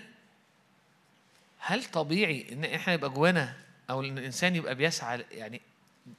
[1.58, 5.60] هل طبيعي إن إحنا يبقى جوانا أو إن الإنسان يبقى بيسعى يعني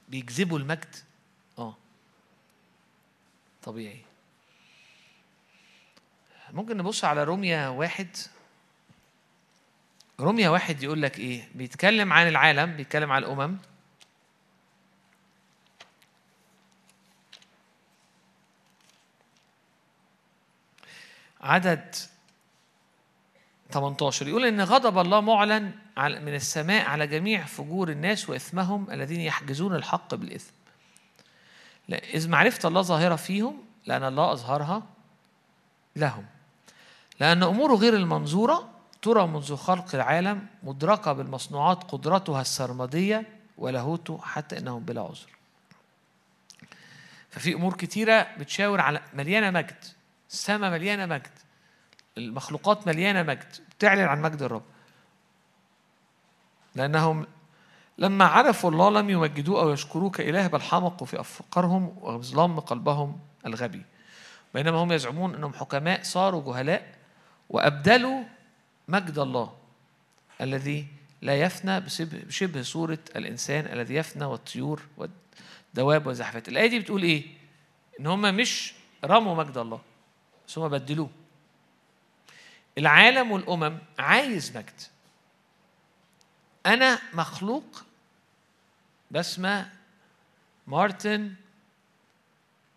[0.08, 0.96] بيجذبه المجد.
[1.58, 1.76] آه.
[3.62, 4.02] طبيعي.
[6.52, 8.16] ممكن نبص على روميا واحد.
[10.20, 13.56] روميا واحد يقول لك إيه؟ بيتكلم عن العالم بيتكلم عن الأمم.
[21.40, 21.94] عدد
[23.74, 29.74] 18 يقول إن غضب الله معلن من السماء على جميع فجور الناس وإثمهم الذين يحجزون
[29.74, 30.52] الحق بالإثم.
[31.90, 34.82] إذ معرفه الله ظاهرة فيهم لأن الله أظهرها
[35.96, 36.26] لهم.
[37.20, 38.70] لأن اموره غير المنظورة
[39.02, 43.26] ترى منذ خلق العالم مدركة بالمصنوعات قدرتها السرمدية
[43.58, 45.30] ولاهوته حتى إنهم بلا عذر.
[47.30, 49.84] ففي أمور كتيرة بتشاور على مليانة مجد
[50.30, 51.43] السماء مليانة مجد.
[52.18, 54.62] المخلوقات مليانة مجد بتعلن عن مجد الرب.
[56.74, 57.26] لأنهم
[57.98, 63.82] لما عرفوا الله لم يمجدوه أو يشكروه كاله بل حمقوا في أفكارهم وظلام قلبهم الغبي.
[64.54, 66.94] بينما هم يزعمون إنهم حكماء صاروا جهلاء
[67.50, 68.22] وأبدلوا
[68.88, 69.52] مجد الله
[70.40, 70.86] الذي
[71.22, 76.48] لا يفنى بشبه صورة الإنسان الذي يفنى والطيور والدواب والزحفات.
[76.48, 77.24] الآية دي بتقول إيه؟
[78.00, 78.74] إن هم مش
[79.04, 79.80] رموا مجد الله
[80.48, 81.10] بس هم بدلوه.
[82.78, 84.80] العالم والأمم عايز مجد.
[86.66, 87.84] أنا مخلوق
[89.10, 89.70] بسمة
[90.66, 91.34] مارتن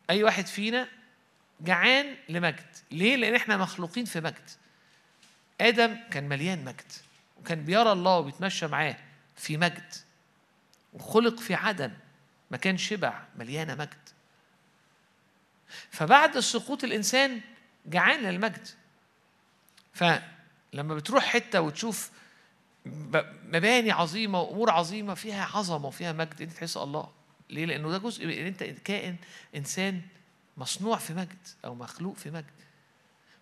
[0.09, 0.87] أي واحد فينا
[1.61, 2.65] جعان لمجد.
[2.91, 4.49] ليه؟ لأن إحنا مخلوقين في مجد.
[5.61, 6.91] آدم كان مليان مجد
[7.39, 8.97] وكان بيرى الله وبيتمشى معاه
[9.35, 9.93] في مجد
[10.93, 11.93] وخلق في عدن
[12.51, 14.09] مكان شبع مليانة مجد.
[15.91, 17.41] فبعد سقوط الإنسان
[17.85, 18.67] جعان للمجد.
[19.97, 22.11] فلما بتروح حتة وتشوف
[23.45, 27.11] مباني عظيمة وأمور عظيمة فيها عظمة وفيها مجد أنت تحس الله.
[27.49, 29.15] ليه؟ لأنه ده جزء من أنت كائن
[29.55, 30.01] إنسان
[30.57, 32.51] مصنوع في مجد أو مخلوق في مجد.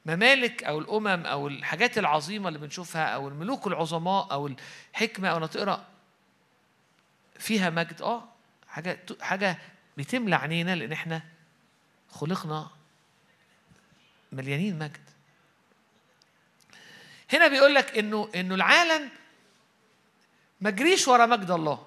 [0.05, 4.47] ممالك أو الأمم أو الحاجات العظيمة اللي بنشوفها أو الملوك العظماء أو
[4.93, 5.85] الحكمة أو تقرأ
[7.39, 8.23] فيها مجد آه
[8.67, 9.57] حاجة حاجة
[9.97, 11.21] بتملى عينينا لأن إحنا
[12.09, 12.69] خلقنا
[14.31, 15.04] مليانين مجد.
[17.33, 19.09] هنا بيقول لك إنه إنه العالم
[20.61, 21.85] ما جريش ورا مجد الله.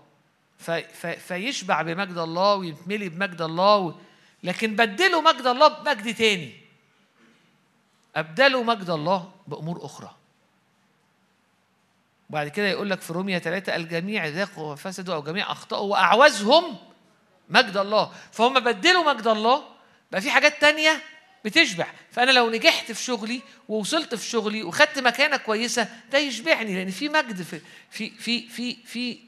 [0.59, 4.01] في في فيشبع بمجد الله ويتملي بمجد الله
[4.42, 6.61] لكن بدلوا مجد الله بمجد تاني.
[8.16, 10.14] أبدلوا مجد الله بأمور أخرى.
[12.31, 16.77] وبعد كده يقول لك في رومية ثلاثة الجميع ذاقوا وفسدوا أو جميع أخطأوا وأعوزهم
[17.48, 18.12] مجد الله.
[18.33, 19.64] فهم بدلوا مجد الله
[20.12, 21.03] بقى في حاجات تانية
[21.44, 21.87] بتشبع.
[22.11, 27.09] فأنا لو نجحت في شغلي ووصلت في شغلي وخدت مكانة كويسة ده يشبعني لأن في
[27.09, 29.18] مجد في في في في, في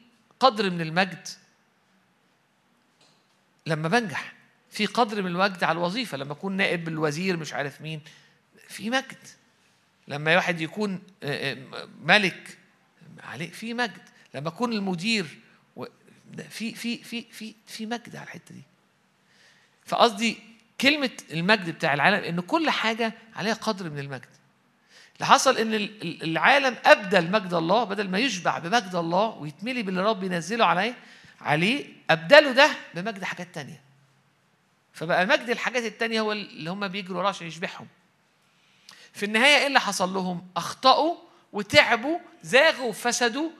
[0.40, 1.28] قدر من المجد.
[3.66, 4.32] لما بنجح
[4.70, 6.16] في قدر من المجد على الوظيفة.
[6.16, 8.00] لما أكون نائب الوزير مش عارف مين
[8.68, 9.18] في مجد.
[10.08, 12.58] لما واحد يكون آه، آه، ملك
[13.22, 14.08] عليه في مجد.
[14.34, 15.26] لما يكون المدير
[16.50, 18.62] في في في في في مجد على الحتة دي.
[19.86, 20.49] فقصدي
[20.80, 24.28] كلمة المجد بتاع العالم إن كل حاجة عليها قدر من المجد.
[25.14, 25.74] اللي حصل إن
[26.22, 30.94] العالم أبدل مجد الله بدل ما يشبع بمجد الله ويتملي باللي رب ينزله عليه
[31.40, 33.80] عليه ابدلوا ده بمجد حاجات تانية.
[34.92, 37.86] فبقى مجد الحاجات التانية هو اللي هم بيجروا وراه عشان يشبعهم.
[39.12, 41.16] في النهاية إيه اللي حصل لهم؟ أخطأوا
[41.52, 43.50] وتعبوا زاغوا وفسدوا.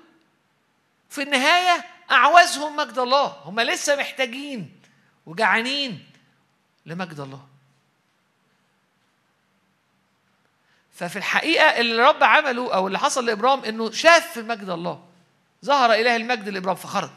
[1.11, 3.27] في النهاية أعوزهم مجد الله.
[3.27, 4.73] هم لسه محتاجين
[5.27, 6.10] وجعانين.
[6.91, 7.47] لمجد الله.
[10.95, 15.07] ففي الحقيقة اللي الرب عمله أو اللي حصل لإبرام إنه شاف في مجد الله.
[15.65, 17.11] ظهر إله المجد لإبرام فخرج.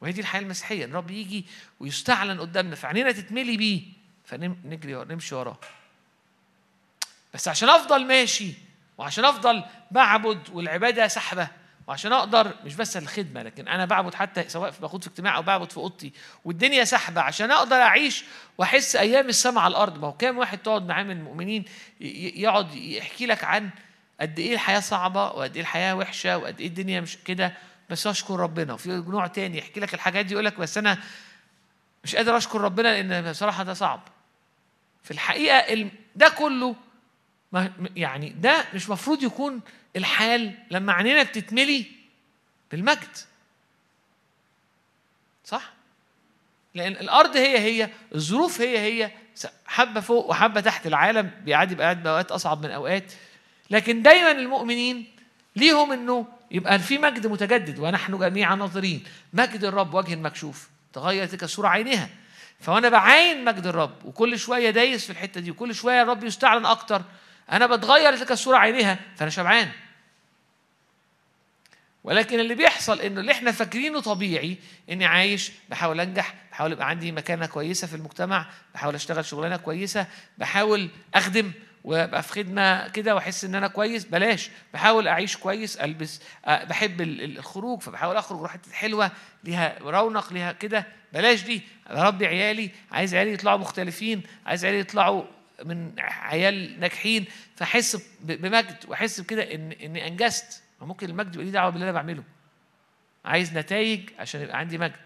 [0.00, 1.46] وهي دي الحياة المسيحية الرب يجي
[1.80, 3.82] ويستعلن قدامنا فعينينا تتملي بيه
[4.24, 5.58] فنجري نمشي وراه.
[7.34, 8.54] بس عشان أفضل ماشي
[8.98, 11.48] وعشان أفضل بعبد والعبادة سحبة
[11.86, 15.70] وعشان أقدر مش بس الخدمة لكن أنا بعبد حتى سواء باخد في اجتماع أو بعبد
[15.70, 16.12] في أوضتي
[16.44, 18.24] والدنيا سحبه عشان أقدر أعيش
[18.58, 19.98] وأحس أيام السماء على الأرض.
[20.00, 21.64] ما هو كام واحد تقعد معاه من المؤمنين
[22.00, 23.70] يقعد يحكي لك عن
[24.20, 27.54] قد إيه الحياة صعبة وقد إيه الحياة وحشة وقد إيه الدنيا مش كده
[27.90, 28.72] بس أشكر ربنا.
[28.72, 30.98] وفي نوع تاني يحكي لك الحاجات دي يقول لك بس أنا
[32.04, 34.00] مش قادر أشكر ربنا لأن بصراحة ده صعب.
[35.02, 36.76] في الحقيقة ده كله
[37.96, 39.60] يعني ده مش مفروض يكون
[39.96, 41.86] الحال لما عينينا بتتملي
[42.70, 43.16] بالمجد.
[45.44, 45.72] صح؟
[46.74, 49.10] لأن الأرض هي هي الظروف هي هي
[49.66, 53.12] حبة فوق وحبة تحت العالم بيعدي بأوقات أصعب من أوقات.
[53.70, 55.06] لكن دايما المؤمنين
[55.56, 59.04] ليهم إنه يبقى في مجد متجدد ونحن جميعا ناظرين.
[59.32, 62.08] مجد الرب وجه مكشوف تغير تلك الصورة عينها
[62.60, 67.02] فوأنا بعاين مجد الرب وكل شوية دايس في الحتة دي وكل شوية الرب يستعلن أكتر.
[67.52, 69.68] أنا بتغير تلك الصورة عينيها فأنا شبعان.
[72.04, 74.56] ولكن اللي بيحصل إنه اللي إحنا فاكرينه طبيعي
[74.90, 80.06] إني عايش بحاول أنجح بحاول يبقى عندي مكانة كويسة في المجتمع بحاول أشتغل شغلانة كويسة
[80.38, 81.52] بحاول أخدم
[81.84, 84.50] وأبقى في خدمة كده وأحس إن أنا كويس بلاش.
[84.74, 89.10] بحاول أعيش كويس ألبس أه بحب الخروج فبحاول أخرج أروح حتة حلوة
[89.44, 91.62] ليها رونق ليها كده بلاش دي.
[91.90, 95.24] اربي عيالي عايز عيالي يطلعوا مختلفين عايز عيالي يطلعوا
[95.64, 100.62] من عيال ناجحين فاحس بمجد واحس بكده إن إني أنجزت.
[100.80, 102.24] ممكن المجد يبقى ليه دعوة باللي أنا بعمله.
[103.24, 104.96] عايز نتائج عشان يبقى عندي مجد.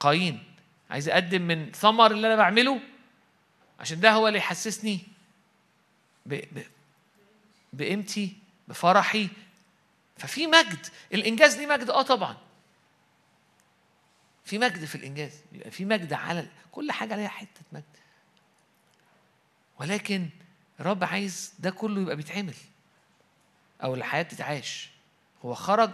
[0.00, 0.44] قايين.
[0.90, 2.80] عايز أقدم من ثمر اللي أنا بعمله
[3.80, 5.00] عشان ده هو اللي يحسسني.
[7.72, 8.36] بقيمتي
[8.68, 9.28] بفرحي.
[10.16, 10.86] ففي مجد.
[11.14, 12.36] الإنجاز ليه مجد؟ آه طبعا.
[14.44, 15.40] في مجد في الإنجاز.
[15.52, 17.84] يبقى في مجد على كل حاجة ليها حتة مجد.
[19.82, 20.28] ولكن
[20.80, 22.54] الرب عايز ده كله يبقى بيتعمل.
[23.82, 24.90] أو الحياة بتتعاش.
[25.44, 25.90] هو خرج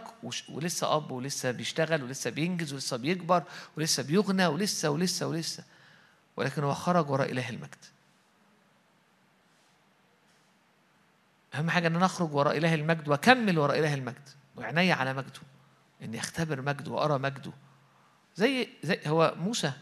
[0.49, 3.43] ولسه أب ولسه بيشتغل ولسه بينجز ولسه بيكبر
[3.76, 5.64] ولسه بيغنى ولسه ولسه ولسه.
[6.36, 7.84] ولكن هو خرج وراء إله المجد.
[11.55, 14.28] أهم حاجة إن أنا أخرج وراء إله المجد وأكمل وراء إله المجد.
[14.57, 15.41] وعيني على مجده.
[16.03, 17.53] إني أختبر مجده وأرى مجده.
[18.36, 19.72] زي زي هو موسى.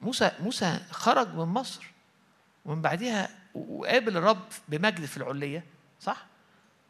[0.00, 1.89] موسى موسى خرج من مصر.
[2.64, 5.64] ومن بعدها وقابل الرب بمجد في العلية
[6.00, 6.26] صح؟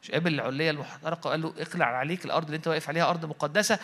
[0.03, 3.79] مش قابل العلية المحترقة وقال له اقلع عليك الأرض اللي أنت واقف عليها أرض مقدسة.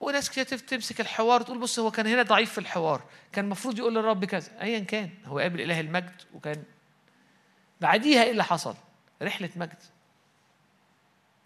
[0.00, 3.02] وناس كتير تمسك الحوار تقول بص هو كان هنا ضعيف في الحوار
[3.32, 6.64] كان المفروض يقول للرب كذا ايا كان هو قابل إله المجد وكان.
[7.80, 8.74] بعديها إيه اللي حصل؟
[9.22, 9.82] رحلة مجد.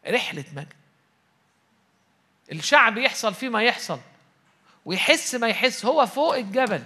[0.07, 0.73] رحلة مجد.
[2.53, 4.01] الشعب يحصل فيه ما يحصل
[4.85, 6.85] ويحس ما يحس هو فوق الجبل.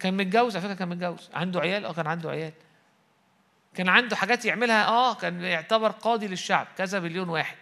[0.00, 1.30] كان متجوز على فكرة كان متجوز.
[1.34, 2.52] عنده عيال؟ آه كان عنده عيال.
[3.74, 4.86] كان عنده حاجات يعملها.
[4.86, 7.56] آه كان يعتبر قاضي للشعب كذا مليون واحد.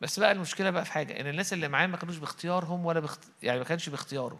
[0.00, 3.20] بس بقى المشكلة بقى في حاجة إن الناس اللي معاه ما كانوش باختيارهم ولا بخت...
[3.42, 4.38] يعني ما كانش باختياره.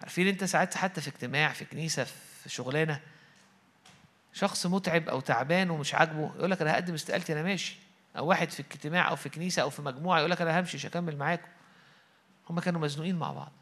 [0.00, 3.00] عارفين أنت ساعات حتى في اجتماع في كنيسة في شغلانة
[4.32, 7.76] شخص متعب أو تعبان ومش عاجبه يقول لك أنا هقدم استقالتي أنا ماشي.
[8.16, 10.86] أو واحد في اجتماع أو في كنيسة أو في مجموعة يقول لك أنا همشي مش
[10.86, 11.48] هكمل معاكم.
[12.50, 13.52] هم كانوا مزنوقين مع بعض.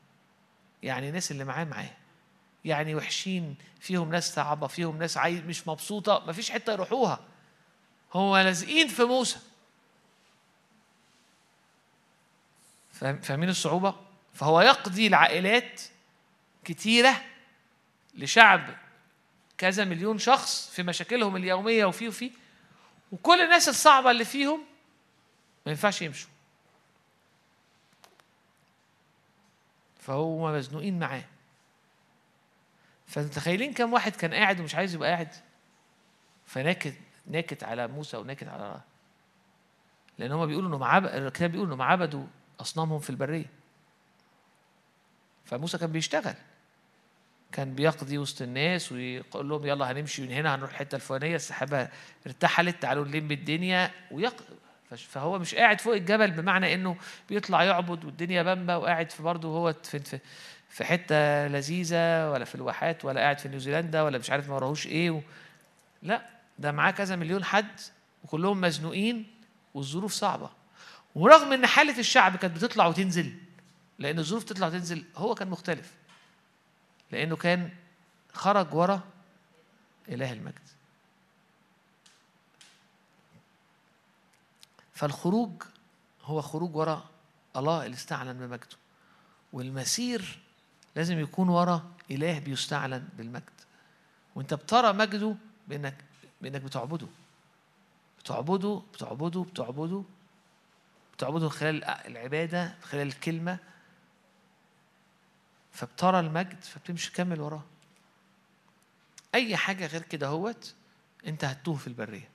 [0.83, 1.91] يعني الناس اللي معاه معاه.
[2.65, 7.21] يعني وحشين فيهم ناس صعبه فيهم ناس عايز مش مبسوطة مفيش حتة يروحوها.
[8.13, 9.39] هو لازقين في موسى.
[12.93, 13.95] فاهمين الصعوبة؟
[14.35, 15.81] فهو يقضي العائلات
[16.65, 17.23] كتيرة
[18.15, 18.77] لشعب
[19.59, 22.31] كذا مليون شخص في مشاكلهم اليومية وفيه وفيه
[23.13, 24.61] وكل الناس الصعبة اللي فيهم
[25.67, 26.31] ما ينفعش يمشوا.
[30.09, 31.25] فهو مزنوقين معاه.
[33.07, 35.29] فمتخيلين كم واحد كان قاعد ومش عايز يبقى قاعد؟
[36.47, 36.95] فناكت
[37.27, 38.81] ناكت على موسى وناكت على
[40.19, 42.27] لأن هم بيقولوا إنهم عبد الكتاب بيقول إنهم عبدوا
[42.61, 43.47] أصنامهم في البرية.
[45.45, 46.35] فموسى كان بيشتغل.
[47.53, 51.37] كان بيقضي وسط الناس ويقول لهم يلا هنمشي من هنا هنروح الحتة الفلانية.
[51.37, 51.89] السحابة
[52.27, 54.45] ارتحلت تعالوا نلم الدنيا ويق...
[54.97, 56.97] فهو مش قاعد فوق الجبل بمعنى إنه
[57.29, 60.19] بيطلع يعبد والدنيا بامبا وقاعد في برضه هو في, في
[60.71, 64.87] في حتة لذيذة ولا في الواحات ولا قاعد في نيوزيلندا ولا مش عارف ما وراهوش
[64.87, 65.21] إيه و...
[66.03, 66.27] لا
[66.59, 67.81] ده معاه كذا مليون حد
[68.25, 69.27] وكلهم مزنوقين
[69.75, 70.51] والظروف صعبة.
[71.15, 73.35] ورغم إن حالة الشعب كانت بتطلع وتنزل
[73.99, 75.93] لأن الظروف تطلع وتنزل هو كان مختلف.
[77.11, 77.71] لأنه كان
[78.33, 79.01] خرج ورا
[80.09, 80.69] إله المجد.
[84.99, 85.63] فالخروج
[86.25, 87.05] هو خروج ورا
[87.57, 88.77] الله اللي استعلن بمجده.
[89.53, 90.39] والمسير
[90.97, 93.61] لازم يكون ورا إله بيستعلن بالمجد.
[94.35, 95.35] وأنت بترى مجده
[95.69, 96.05] بإنك
[96.41, 97.07] بإنك بتعبده.
[98.19, 100.03] بتعبده بتعبده بتعبده
[101.17, 103.59] بتعبده خلال العبادة خلال الكلمة.
[105.73, 107.65] فبترى المجد فبتمشي تكمل وراه.
[109.35, 110.75] أي حاجة غير كده هوت
[111.27, 112.29] أنت هتوه في البرية.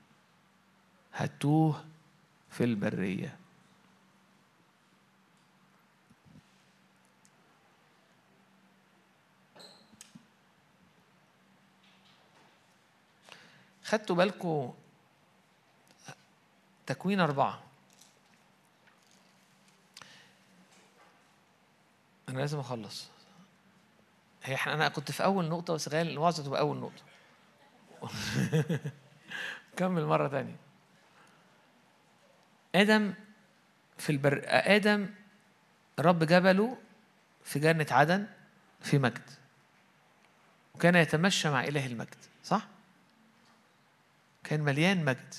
[1.14, 1.93] هتوه
[2.54, 3.38] في البرية.
[13.84, 14.74] خدتوا بالكم
[16.86, 17.64] تكوين أربعة.
[22.30, 23.08] أنا لازم أخلص.
[24.44, 27.04] هي أنا كنت في أول نقطة بس غالي الوعظة تبقى أول نقطة.
[29.78, 30.63] كمل مرة تانية.
[32.76, 33.14] آدم
[33.98, 35.10] في البر آدم
[36.00, 36.78] الرب جبله
[37.44, 38.28] في جنة عدن
[38.82, 39.30] في مجد
[40.76, 42.68] وكان يتمشى مع إله المجد صح؟
[44.44, 45.34] كان مليان مجد.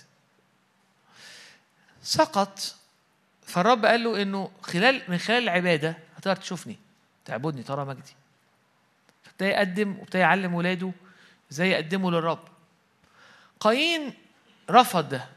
[2.02, 2.74] سقط
[3.42, 6.78] فالرب قال له إنه خلال من خلال العبادة هتقدر تشوفني
[7.24, 8.14] تعبدني ترى مجدي.
[9.24, 10.92] فابتدى يقدم وابتدى يعلم ولاده
[11.52, 12.48] إزاي يقدموا للرب.
[13.60, 14.14] قايين
[14.70, 15.28] رفض ده.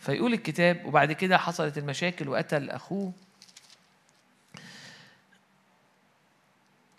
[0.00, 3.12] فيقول الكتاب وبعد كده حصلت المشاكل وقتل أخوه.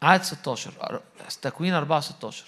[0.01, 1.01] عدد 16
[1.41, 2.45] تكوين 4 16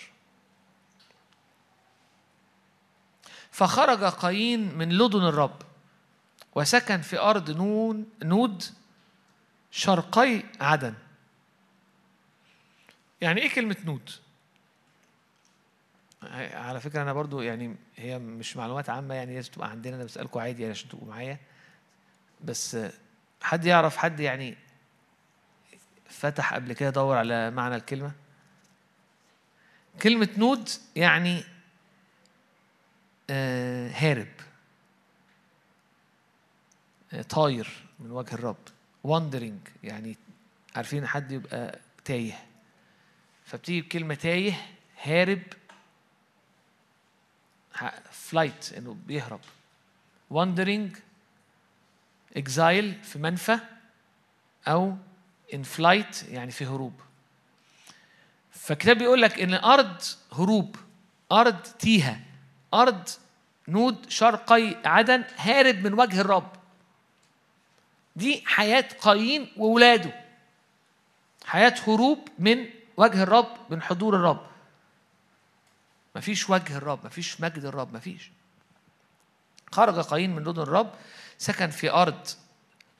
[3.52, 5.62] فخرج قايين من لدن الرب
[6.56, 8.64] وسكن في أرض نون نود
[9.72, 10.94] شرقي عدن.
[13.22, 14.10] يعني إيه كلمة نود؟
[16.54, 20.40] على فكرة أنا برضو يعني هي مش معلومات عامة يعني لازم تبقى عندنا أنا بسألكم
[20.40, 21.40] عادي يعني عشان تبقوا معايا.
[22.44, 22.78] بس
[23.42, 24.58] حد يعرف حد يعني
[26.10, 28.12] فتح قبل كده دور على معنى الكلمة؟
[30.02, 31.44] كلمة نود يعني
[33.30, 34.28] آه هارب.
[37.14, 38.58] آه طاير من وجه الرب.
[39.04, 40.18] wandering يعني
[40.76, 42.40] عارفين حد يبقى تايه.
[43.46, 44.54] فبتيجي بكلمة تايه
[45.04, 45.42] هارب
[48.12, 49.40] flight إنه بيهرب.
[50.30, 50.98] wandering
[52.38, 53.60] exile في منفى
[54.68, 54.98] أو
[55.54, 56.94] in flight يعني في هروب.
[58.52, 60.02] فالكتاب بيقول لك إن أرض
[60.32, 60.76] هروب
[61.32, 62.20] أرض تيهة
[62.74, 63.10] أرض
[63.68, 66.52] نود شرقي عدن هارب من وجه الرب.
[68.16, 70.24] دي حياة قايين وولاده.
[71.46, 74.53] حياة هروب من وجه الرب من حضور الرب.
[76.16, 78.32] مفيش وجه الرب مفيش مجد الرب مفيش.
[79.72, 80.92] خرج قايين من لدن الرب
[81.38, 82.28] سكن في أرض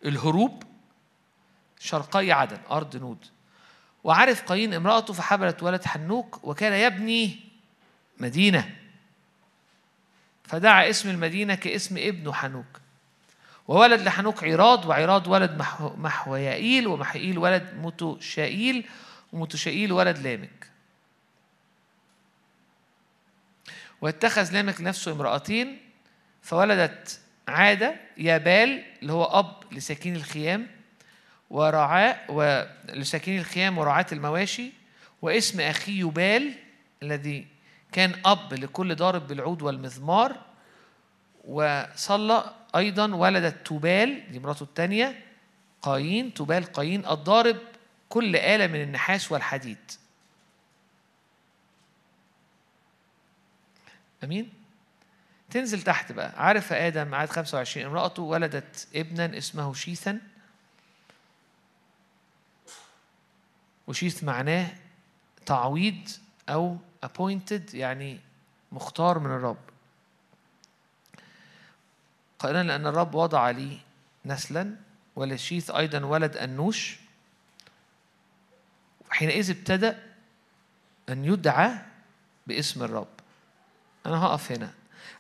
[0.06, 0.64] الهروب
[1.80, 3.26] شرقي عدن أرض نود.
[4.04, 7.40] وعرف قايين امرأته فحبلت ولد حنوك وكان يبني
[8.18, 8.76] مدينة.
[10.44, 12.66] فدعا اسم المدينة كاسم ابنه حنوك.
[13.68, 18.90] وولد لحنوك عراض وعراض ولد محو محويائيل ومحيئيل ولد متشائيل
[19.34, 20.73] ومتشائيل ولد لامك.
[24.04, 25.78] واتخذ لامك لنفسه امرأتين
[26.42, 30.68] فولدت عادة يابال اللي هو أب لساكين الخيام
[31.50, 34.72] ورعاء ولساكني الخيام ورعاة المواشي
[35.22, 36.54] واسم أخيه يبال
[37.04, 37.48] الذي
[37.92, 40.38] كان أب لكل ضارب بالعود والمزمار
[41.46, 42.44] وصلى
[42.76, 45.20] أيضا ولدت تبال دي مراته الثانية
[45.82, 47.58] قايين تبال قايين الضارب
[48.10, 49.92] كل آلة من النحاس والحديد.
[54.24, 54.54] أمين؟
[55.50, 56.34] تنزل تحت بقى.
[56.38, 60.20] عرف آدم عدد 25 امرأته ولدت ابنا اسمه شيثا.
[63.88, 64.72] وشيث معناه
[65.46, 66.10] تعويض
[66.50, 68.20] أو appointed يعني
[68.72, 69.58] مختار من الرب.
[72.40, 73.80] قائلا لأن الرب وضع لي
[74.26, 74.76] نسلا
[75.16, 76.98] وللشيث أيضا ولد أنوش.
[79.10, 80.04] حينئذ ابتدأ
[81.10, 81.74] أن يدعى
[82.48, 83.08] باسم الرب.
[84.06, 84.74] أنا هقف هنا.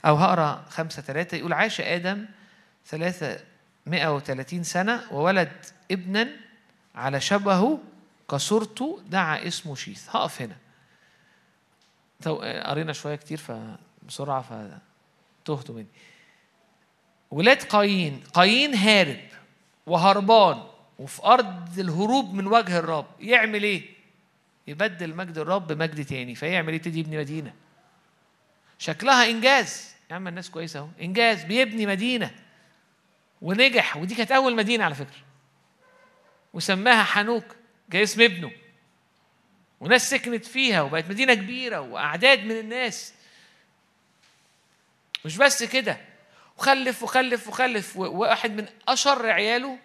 [0.06, 2.26] أو هقرأ خمسة ثلاثة يقول عاش آدم
[2.86, 3.40] ثلاثة
[3.86, 5.52] مئة وثلاثين سنة وولد
[5.92, 6.30] ابنا
[6.96, 7.80] على شبهه
[8.32, 10.10] كصورته دعا اسمه شيث.
[10.10, 10.56] هقف هنا.
[12.70, 15.88] قرينا شوية كتير فبسرعه فتهتوا مني.
[17.32, 18.24] ولاد قايين.
[18.34, 19.20] قايين هارب
[19.88, 20.64] وهربان
[21.00, 23.08] وفي أرض الهروب من وجه الرب.
[23.20, 23.84] يعمل إيه؟
[24.68, 26.36] يبدل مجد الرب مجد تاني.
[26.36, 27.54] فيعمل إيه؟ يبتدي يبني مدينة.
[28.80, 29.94] شكلها إنجاز.
[30.12, 30.88] يا عم الناس كويسة أهو.
[31.02, 32.32] إنجاز بيبني مدينة.
[33.42, 33.98] ونجح.
[33.98, 35.24] ودي كانت أول مدينة على فكرة.
[36.54, 37.46] وسماها حنوك
[37.90, 38.52] جاي اسم ابنه.
[39.80, 43.14] وناس سكنت فيها وبقت مدينة كبيرة وأعداد من الناس.
[45.26, 45.98] مش بس كده.
[46.58, 47.98] وخلف وخلف وخلف.
[47.98, 49.78] وواحد من أشر عياله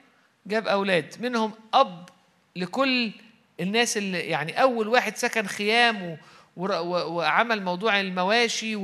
[0.46, 1.14] جاب أولاد.
[1.20, 2.08] منهم أب
[2.56, 3.12] لكل
[3.60, 6.18] الناس اللي يعني أول واحد سكن خيام
[6.58, 8.76] وعمل موضوع المواشي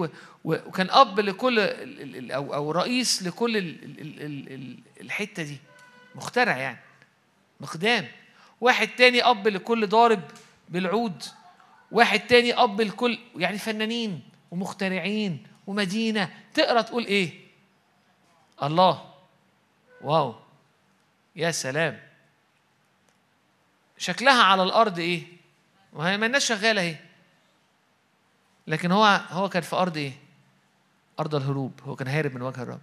[0.44, 1.60] وكان أب لكل
[2.30, 3.56] أو أو رئيس لكل
[5.00, 5.58] الحتة دي.
[6.14, 6.78] مخترع يعني.
[7.60, 8.08] مقدام.
[8.60, 10.22] واحد تاني أب لكل ضارب
[10.68, 11.22] بالعود.
[11.90, 16.30] واحد تاني أب لكل يعني فنانين ومخترعين ومدينة.
[16.54, 17.30] تقرأ تقول إيه؟
[18.62, 19.14] الله.
[20.00, 20.34] واو.
[21.36, 22.00] يا سلام.
[23.98, 25.22] شكلها على الأرض إيه؟
[25.92, 27.13] وهي ما الناس شغالة إيه؟
[28.66, 30.12] لكن هو هو كان في أرض إيه؟
[31.20, 31.80] أرض الهروب.
[31.84, 32.80] هو كان هارب من وجه الرب.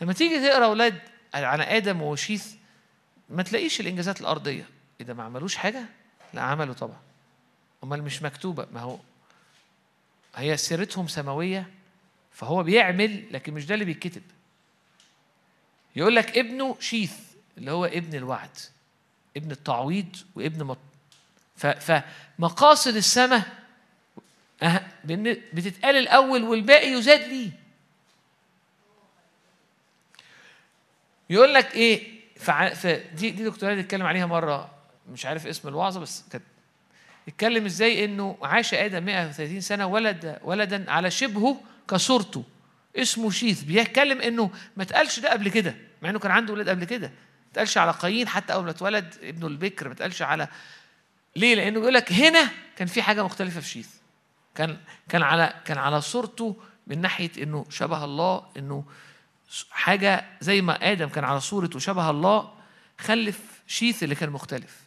[0.00, 1.00] لما تيجي تقرأ أولاد
[1.34, 2.54] على آدم وشيث
[3.30, 4.68] ما تلاقيش الإنجازات الأرضية.
[5.00, 5.82] اذا ما عملوش حاجة؟
[6.34, 7.00] لا عملوا طبعا.
[7.84, 8.66] أمال مش مكتوبة.
[8.72, 8.98] ما هو
[10.36, 11.70] هي سيرتهم سماوية
[12.32, 14.22] فهو بيعمل لكن مش ده اللي بيتكتب.
[15.96, 17.14] يقول لك ابنه شيث
[17.58, 18.50] اللي هو ابن الوعد
[19.36, 20.78] ابن التعويض وابن مط...
[21.56, 21.66] ف...
[21.66, 23.65] فمقاصد السماء.
[25.52, 27.50] بتتقال الأول والباقي يزاد ليه
[31.30, 32.68] يقول لك إيه فع...
[32.74, 32.86] ف...
[32.86, 34.70] دي دي دكتوراه اتكلم عليها مرة
[35.12, 36.44] مش عارف اسم الوعظة بس كانت
[37.28, 42.44] اتكلم إزاي إنه عاش آدم 130 سنة ولد ولدا على شبهه كصورته
[42.96, 43.62] اسمه شيث.
[43.62, 47.06] بيتكلم إنه ما اتقالش ده قبل كده مع إنه كان عنده ولاد قبل كده.
[47.08, 50.48] ما اتقالش على قايين حتى أول ما اتولد ابنه البكر ما اتقالش على
[51.36, 53.88] ليه؟ لأنه بيقول لك هنا كان في حاجة مختلفة في شيث.
[54.56, 54.78] كان
[55.08, 58.84] كان على كان على صورته من ناحية إنه شبه الله إنه
[59.70, 62.54] حاجة زي ما آدم كان على صوره وشبه الله
[62.98, 64.80] خلف شيث اللي كان مختلف.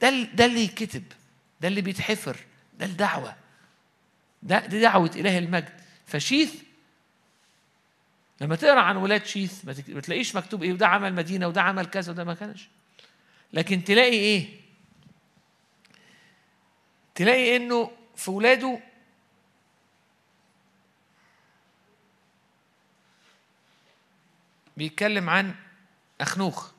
[0.00, 1.04] ده ده اللي يكتب
[1.60, 2.36] ده اللي بيتحفر
[2.78, 3.34] ده الدعوة.
[4.42, 5.80] ده دي دعوة إله المجد.
[6.06, 6.54] فشيث
[8.40, 12.12] لما تقرأ عن ولاد شيث ما تلاقيش مكتوب إيه وده عمل مدينة وده عمل كذا
[12.12, 12.68] وده ما كانش.
[13.52, 14.48] لكن تلاقي إيه؟
[17.14, 18.80] تلاقي إنه في ولاده
[24.76, 25.54] بيتكلم عن
[26.20, 26.70] أخنوخ.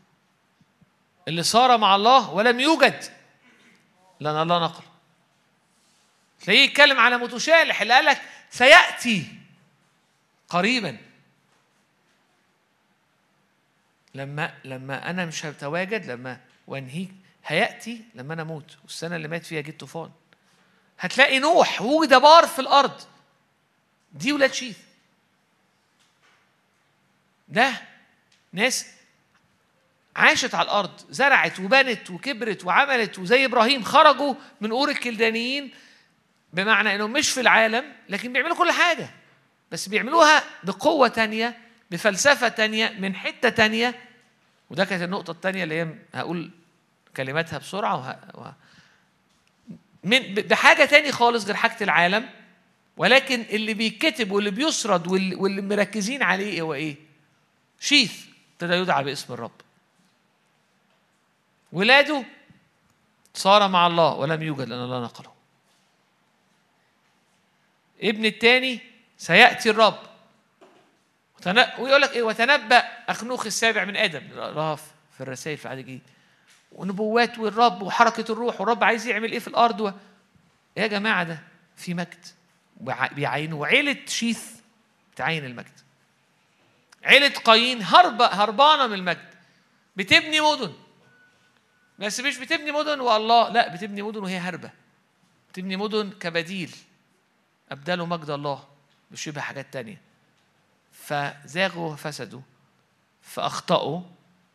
[1.28, 3.04] اللي صار مع الله ولم يوجد.
[4.20, 4.84] لأن الله نقل.
[6.40, 9.28] تلاقيه يتكلم على متشالح اللي قال لك سيأتي
[10.50, 10.98] قريبا.
[14.16, 17.12] لما لما أنا مش هتواجد لما وأنهيك
[17.46, 18.78] هيأتي لما أنا أموت.
[18.84, 20.12] والسنة اللي مات فيها جه طوفان
[21.00, 23.02] هتلاقي نوح وجد بار في الأرض.
[24.14, 24.78] دي ولاد شيث.
[27.48, 27.74] ده
[28.54, 28.86] ناس
[30.16, 35.72] عاشت على الأرض زرعت وبنت وكبرت وعملت وزي إبراهيم خرجوا من أور الكلدانيين
[36.54, 39.10] بمعنى إنهم مش في العالم لكن بيعملوا كل حاجة
[39.72, 41.58] بس بيعملوها بقوة تانية
[41.92, 43.96] بفلسفة تانية من حتة تانية
[44.70, 46.52] وده كانت النقطة التانية اللي هي هقول
[47.18, 48.20] كلماتها بسرعة وه...
[48.34, 48.54] وه...
[50.04, 52.30] من بحاجة تاني خالص غير حاجة العالم
[52.98, 56.96] ولكن اللي بيتكتب واللي بيسرد واللي, مركزين عليه هو إيه؟
[57.84, 59.62] شيث ابتدى يدعى باسم الرب.
[61.72, 62.26] ولاده
[63.34, 65.34] صار مع الله ولم يوجد لأن الله نقله.
[68.02, 68.80] ابن الثاني
[69.18, 70.00] سيأتي الرب.
[71.80, 72.78] ويقول لك إيه؟ وتنبأ
[73.10, 74.32] أخنوخ السابع من آدم.
[74.34, 76.02] راها في الرسائل في العهد الجديد
[76.72, 78.62] ونبوات والرب وحركة الروح.
[78.62, 79.92] والرب عايز يعمل إيه في الأرض؟ و...
[80.78, 81.44] يا جماعة ده
[81.76, 82.26] في مجد.
[83.12, 84.52] بيعينوا وعيلة شيث
[85.14, 85.83] بتعين المجد.
[87.04, 89.34] عيلة قايين هرب هربانة من المجد.
[89.96, 90.74] بتبني مدن.
[92.00, 94.72] بس مش بتبني مدن والله لا بتبني مدن وهي هربة.
[95.50, 96.76] بتبني مدن كبديل.
[97.72, 98.68] أبدلوا مجد الله
[99.12, 100.02] بشبه حاجات تانية.
[100.92, 102.42] فزاغوا وفسدوا.
[103.22, 104.02] فأخطأوا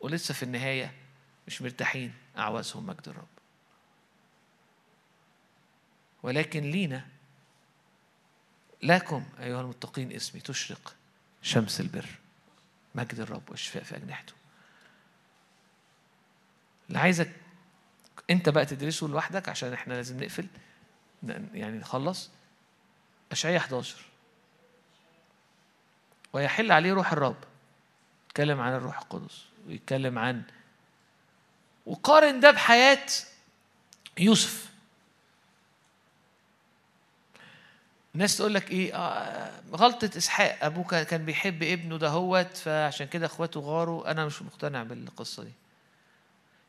[0.00, 0.94] ولسه في النهاية
[1.46, 3.28] مش مرتاحين أعوازهم مجد الرب.
[6.22, 7.06] ولكن لينا
[8.82, 10.94] لكم أيها المتقين اسمي تشرق
[11.42, 12.17] شمس البر.
[12.98, 14.32] مجد الرب والشفاء في أجنحته.
[16.88, 17.32] اللي عايزك
[18.30, 20.46] أنت بقى تدرسه لوحدك عشان إحنا لازم نقفل
[21.54, 22.30] يعني نخلص
[23.32, 23.96] اشعياء 11
[26.32, 27.36] ويحل عليه روح الرب
[28.28, 30.42] يتكلم عن الروح القدس ويتكلم عن
[31.86, 33.06] وقارن ده بحياة
[34.18, 34.67] يوسف.
[38.14, 43.60] الناس تقول لك إيه آه غلطة إسحاق ابوه كان بيحب ابنه دهوت فعشان كده أخواته
[43.60, 44.10] غاروا.
[44.10, 45.52] أنا مش مقتنع بالقصة دي.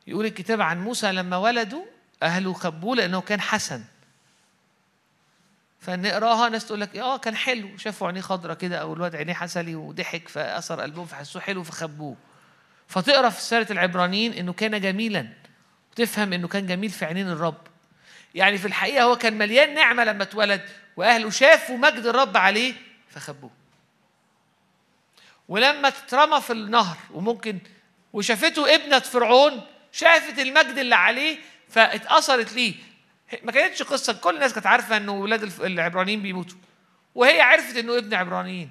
[0.06, 1.84] يقول الكتاب عن موسى لما ولدوا
[2.22, 3.84] أهله خبوه لأنه كان حسن.
[5.80, 7.76] فنقراها ناس تقول لك آه كان حلو.
[7.76, 12.16] شافوا عينيه خضرة كده أو الواد عينيه حسلي وضحك فأثر قلبهم فحسوه حلو فخبوه.
[12.88, 15.28] فتقرأ في سيرة العبرانيين إنه كان جميلا.
[15.92, 17.60] وتفهم إنه كان جميل في عينين الرب.
[18.34, 20.62] يعني في الحقيقة هو كان مليان نعمة لما اتولد.
[20.96, 22.74] وأهله شافوا مجد الرب عليه
[23.08, 23.50] فخبوه.
[25.48, 27.58] ولما اترمى في النهر وممكن
[28.12, 29.60] وشافته ابنة فرعون
[29.92, 31.38] شافت المجد اللي عليه
[31.68, 32.74] فاتأثرت ليه.
[33.42, 36.58] ما كانتش قصة كل الناس كانت عارفة إنه ولاد العبرانيين بيموتوا.
[37.14, 38.70] وهي عرفت إنه ابن عبرانيين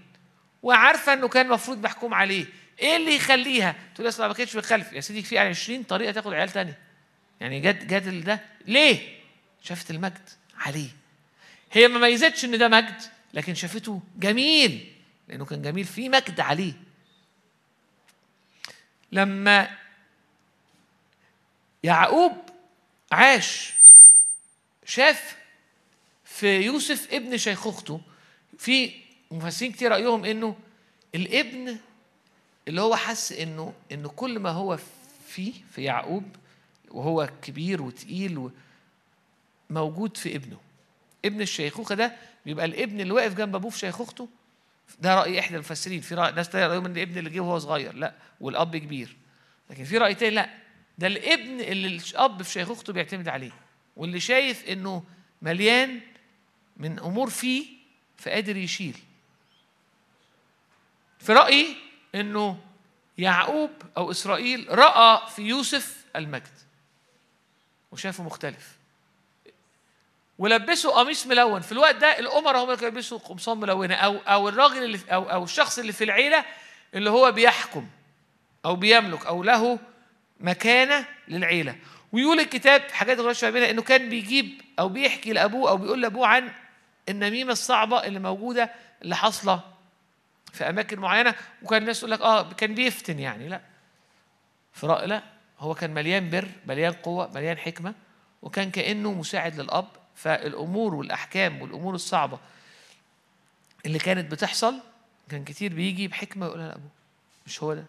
[0.64, 2.46] وعارفة إنه كان المفروض محكوم عليه.
[2.80, 6.50] إيه اللي يخليها؟ تقول أصل ما كانتش بتخلف يا سيدي في 20 طريقة تاخد عيال
[6.50, 6.78] تانية.
[7.40, 9.20] يعني جت جت ده ليه؟
[9.62, 10.99] شافت المجد عليه.
[11.72, 13.02] هي ما ميزتش إن ده مجد
[13.34, 14.94] لكن شافته جميل
[15.28, 16.74] لأنه كان جميل في مجد عليه.
[19.12, 19.78] لما
[21.84, 22.38] يعقوب
[23.12, 23.74] عاش
[24.86, 25.38] شاف
[26.26, 28.02] في يوسف ابن شيخوخته
[28.58, 28.92] في
[29.32, 30.56] مفسرين كتير رأيهم إنه
[31.16, 31.78] الابن
[32.68, 34.80] اللي هو حس إنه إنه كل ما هو
[35.28, 36.24] فيه في يعقوب
[36.92, 38.50] وهو كبير وتقيل
[39.70, 40.58] موجود في ابنه.
[41.26, 42.16] ابن الشيخوخه ده
[42.46, 44.30] بيبقى الابن اللي واقف جنب أبوه في شيخوخته
[45.00, 47.96] ده رأي إحدى المفسرين في رأي ناس رأيهم إن الابن اللي جه وهو صغير.
[47.96, 49.16] لا والأب كبير.
[49.70, 50.50] لكن في رأي تاني لا.
[50.98, 53.52] ده الابن اللي الأب في شيخوخته بيعتمد عليه.
[53.96, 55.04] واللي شايف إنه
[55.42, 56.02] مليان
[56.78, 57.66] من أمور فيه
[58.18, 58.98] فقادر يشيل.
[61.20, 61.76] في رايي
[62.16, 62.60] إنه
[63.18, 66.58] يعقوب أو إسرائيل رأى في يوسف المجد.
[67.92, 68.79] وشافه مختلف.
[70.40, 71.62] ولبسه قميص ملون.
[71.62, 75.24] في الوقت ده الامراء هم اللي كانوا بيلبسوا قمصان ملونة أو أو الراجل اللي أو
[75.32, 76.46] أو الشخص اللي في العيلة
[76.94, 77.88] اللي هو بيحكم
[78.66, 79.80] أو بيملك أو له
[80.40, 81.76] مكانة للعيلة.
[82.12, 86.52] ويقول الكتاب حاجات غير فاهمينها إنه كان بيجيب أو بيحكي لأبوه أو بيقول لأبوه عن
[87.10, 88.72] النميمة الصعبة اللي موجودة
[89.02, 89.60] اللي حاصلة
[90.54, 91.36] في أماكن معينة.
[91.64, 93.48] وكان الناس تقول لك آه كان بيفتن يعني.
[93.48, 93.62] لا.
[94.74, 95.24] في رأي لا.
[95.60, 97.94] هو كان مليان بر مليان قوة مليان حكمة.
[98.42, 99.88] وكان كأنه مساعد للأب
[100.20, 102.40] فالأمور والأحكام والأمور الصعبة
[103.86, 104.80] اللي كانت بتحصل
[105.30, 106.90] كان كتير بيجي بحكمة يقولها لابوه
[107.46, 107.86] مش هو ده.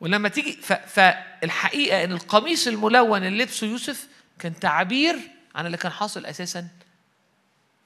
[0.00, 0.52] ولما تيجي
[0.86, 5.16] فالحقيقة إن القميص الملون اللي لبسه يوسف كان تعبير
[5.54, 6.68] عن اللي كان حاصل أساسا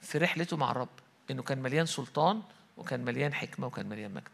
[0.01, 0.89] في رحلته مع الرب
[1.31, 2.41] إنه كان مليان سلطان
[2.77, 4.29] وكان مليان حكمة وكان مليان مجد.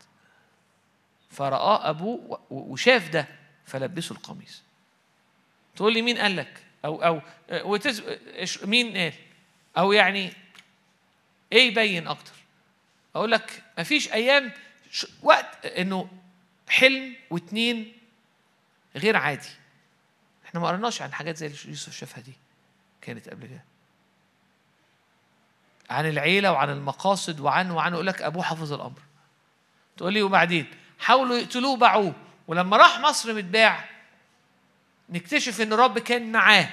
[1.31, 3.27] فرآه أبوه وشاف ده
[3.65, 4.61] فلبسه القميص.
[5.75, 7.21] تقول لي مين قال لك؟ أو أو
[7.51, 8.03] وتز...
[8.63, 9.13] مين قال؟
[9.77, 10.33] أو يعني
[11.51, 12.33] إيه يبين أكتر؟
[13.15, 14.51] أقول لك مفيش أيام
[15.23, 16.09] وقت إنه
[16.69, 17.93] حلم واتنين
[18.95, 19.49] غير عادي.
[20.45, 22.33] إحنا ما قرناش عن حاجات زي اللي يوسف شافها دي
[23.01, 23.63] كانت قبل كده.
[25.89, 28.99] عن العيلة وعن المقاصد وعن وعن يقول لك أبوه حفظ الأمر.
[29.97, 30.65] تقول لي وبعدين؟
[30.99, 32.13] حاولوا يقتلوه باعوه.
[32.47, 33.89] ولما راح مصر متباع
[35.11, 36.69] نكتشف إن الرب كان معاه.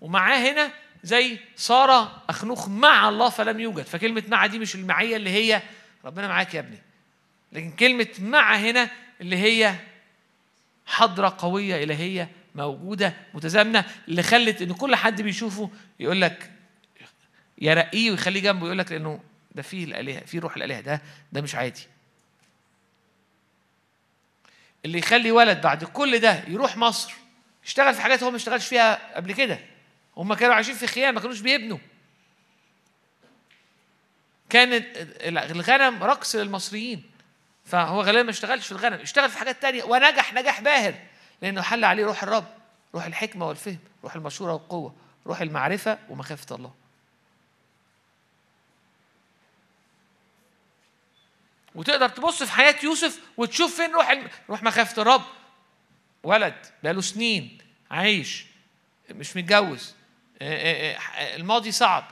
[0.00, 0.72] ومعاه هنا
[1.02, 3.84] زي سارة أخنوخ مع الله فلم يوجد.
[3.84, 5.62] فكلمة مع دي مش المعية اللي هي
[6.04, 6.78] ربنا معاك يا ابني.
[7.52, 9.74] لكن كلمة مع هنا اللي هي
[10.86, 15.70] حضرة قوية إلهية موجودة متزامنة اللي خلت إن كل حد بيشوفه
[16.00, 16.50] يقول لك
[17.58, 19.20] يرقيه ويخليه جنبه يقول لك لأنه
[19.54, 20.80] ده فيه الآلهة فيه روح الآلهة.
[20.80, 21.86] ده ده مش عادي.
[24.84, 27.12] اللي يخلي ولد بعد كل ده يروح مصر
[27.66, 29.58] يشتغل في حاجات هو ما اشتغلش فيها قبل كده.
[30.16, 31.78] هم كانوا عايشين في خيام ما كانوش بيبنوا.
[34.48, 34.86] كانت
[35.50, 37.10] الغنم رقص للمصريين.
[37.64, 39.84] فهو غالبا ما اشتغلش في الغنم اشتغل في حاجات تانية.
[39.84, 40.94] ونجح نجاح باهر.
[41.42, 42.46] لأنه حل عليه روح الرب
[42.94, 44.94] روح الحكمة والفهم روح المشورة والقوة
[45.26, 46.74] روح المعرفة ومخافة الله.
[51.74, 54.22] وتقدر تبص في حياة يوسف وتشوف فين روح.
[54.50, 55.22] روح مخافة الرب.
[56.26, 57.58] ولد بقاله سنين
[57.90, 58.46] عايش
[59.10, 59.94] مش متجوز.
[61.36, 62.04] الماضي صعب.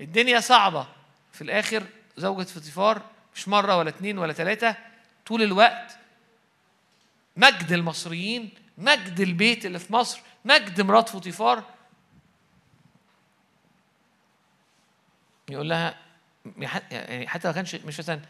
[0.00, 0.88] الدنيا صعبة.
[1.32, 3.02] في الآخر زوجة فطيفار
[3.34, 4.76] مش مرة ولا اتنين ولا تلاتة
[5.26, 5.98] طول الوقت
[7.36, 11.64] مجد المصريين مجد البيت اللي في مصر مجد مرات فطيفار
[15.50, 15.94] يقول لها
[16.90, 18.20] يعني حتى ما كانش مش مثلا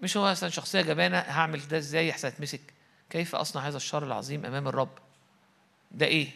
[0.00, 2.60] مش هو مثلا شخصية جبانة هعمل ده إزاي؟ احسن اتمسك
[3.10, 4.98] كيف أصنع هذا الشر العظيم أمام الرب؟
[5.90, 6.30] ده إيه؟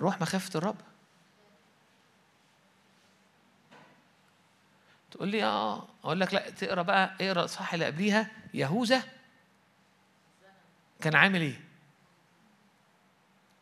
[0.00, 0.76] روح مخافة الرب.
[5.10, 9.02] تقول لي آه أقول لك لا تقرأ بقى اقرأ صح اللي قبليها يهوذا.
[11.00, 11.60] كان عامل إيه؟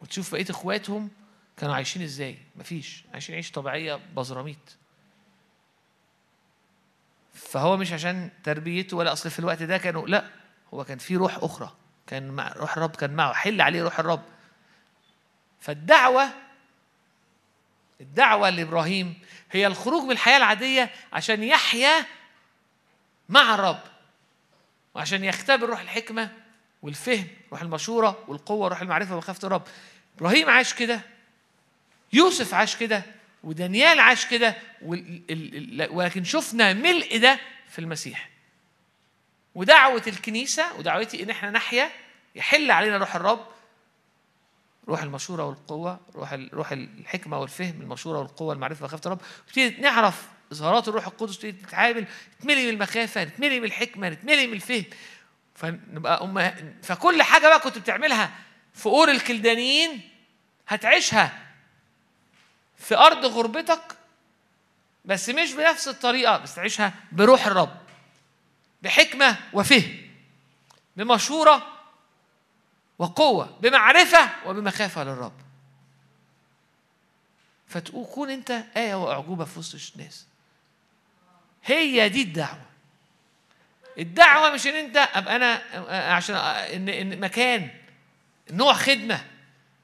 [0.01, 1.11] وتشوف بقية إخواتهم
[1.57, 3.05] كانوا عايشين إزاي؟ مفيش.
[3.13, 4.77] عايشين عيش طبيعية بزراميط
[7.35, 10.42] فهو مش عشان تربيته ولا أصل في الوقت ده كانوا لا.
[10.75, 11.73] هو كان في روح أخرى
[12.07, 14.23] كان مع روح الرب كان معه حل عليه روح الرب.
[15.61, 16.29] فالدعوة
[18.01, 19.15] الدعوة لإبراهيم
[19.53, 22.07] هي الخروج من الحياة العادية عشان يحيا
[23.29, 23.81] مع الرب
[24.95, 26.31] وعشان يختبر روح الحكمة
[26.83, 29.63] والفهم روح المشورة والقوة روح المعرفة ومخافة الرب.
[30.17, 31.01] إبراهيم عاش كده
[32.13, 33.03] يوسف عاش كده
[33.45, 34.57] ودانيال عاش كده
[35.91, 38.32] ولكن شفنا ملء ده في المسيح.
[39.55, 41.91] ودعوة الكنيسة ودعوتي إن إحنا نحيا
[42.35, 43.47] يحل علينا روح الرب
[44.89, 49.21] روح المشورة والقوة روح روح الحكمة والفهم المشورة والقوة المعرفة وخافة الرب.
[49.47, 52.07] نبتدي نعرف إظهارات الروح القدس تبتدي تتعامل
[52.41, 54.85] نتملي من المخافة نتملي من الحكمة نتملي من الفهم.
[55.55, 58.31] فنبقى أم فكل حاجة بقى كنت بتعملها
[58.75, 60.01] في أور الكلدانيين
[60.69, 61.39] هتعيشها
[62.77, 63.97] في أرض غربتك
[65.05, 67.82] بس مش بنفس الطريقة بس تعيشها بروح الرب.
[68.83, 69.97] بحكمة وفهم
[70.97, 71.67] بمشورة
[72.99, 75.33] وقوة بمعرفة وبمخافة للرب.
[77.67, 80.27] فتكون أنت آية وأعجوبة في وسط الناس.
[81.65, 82.67] هي دي الدعوة.
[83.99, 85.63] الدعوة مش إن أنت أبقى أنا
[86.15, 87.71] عشان إن إن مكان
[88.51, 89.25] نوع خدمة.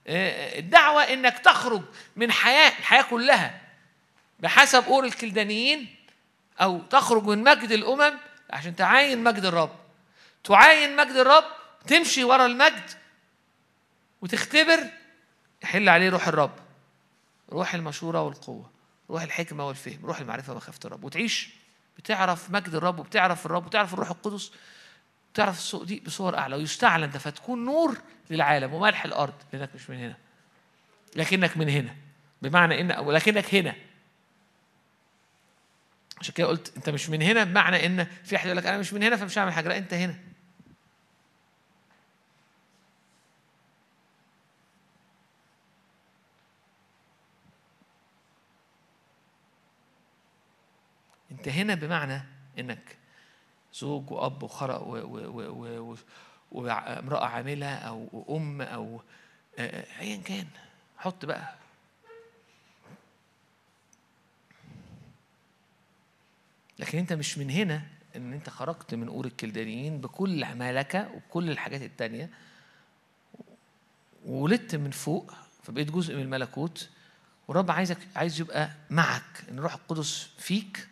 [0.06, 1.82] الدعوة إنك تخرج
[2.16, 3.60] من حياة الحياة كلها
[4.40, 5.96] بحسب قول الكلدانيين
[6.60, 8.18] أو تخرج من مجد الأمم
[8.50, 9.70] عشان تعاين مجد الرب.
[10.44, 11.44] تعاين مجد الرب
[11.86, 12.90] تمشي ورا المجد
[14.22, 14.80] وتختبر
[15.62, 16.54] يحل عليه روح الرب.
[17.52, 18.70] روح المشورة والقوة
[19.10, 21.04] روح الحكمة والفهم روح المعرفة ومخافة الرب.
[21.04, 21.50] وتعيش
[21.98, 24.52] بتعرف مجد الرب وبتعرف الرب وبتعرف الروح القدس
[25.32, 27.98] بتعرف السوق دي بصور أعلى ويستعلن ده فتكون نور
[28.30, 30.16] للعالم وملح الأرض لأنك مش من هنا.
[31.16, 31.94] لكنك من هنا.
[32.42, 33.74] بمعنى إن ولكنك هنا.
[36.20, 38.92] عشان كده قلت انت مش من هنا بمعنى ان في واحد يقول لك أنا مش
[38.92, 39.68] من هنا فمش هعمل حاجة.
[39.68, 40.14] لا انت هنا.
[51.30, 52.22] انت هنا بمعنى
[52.58, 52.96] انك
[53.74, 54.82] زوج وأب وخرق
[56.52, 59.00] وامراه عاملة أو أم أو
[60.00, 60.46] ايا كان.
[60.98, 61.54] حط بقى
[66.78, 67.82] لكن انت مش من هنا
[68.16, 72.30] ان انت خرجت من اور الكلدانيين بكل ما لك وبكل الحاجات التانية.
[74.24, 76.88] وولدت من فوق فبقيت جزء من الملكوت.
[77.48, 80.88] والرب عايزك عايز يبقى معك إن الروح القدس فيك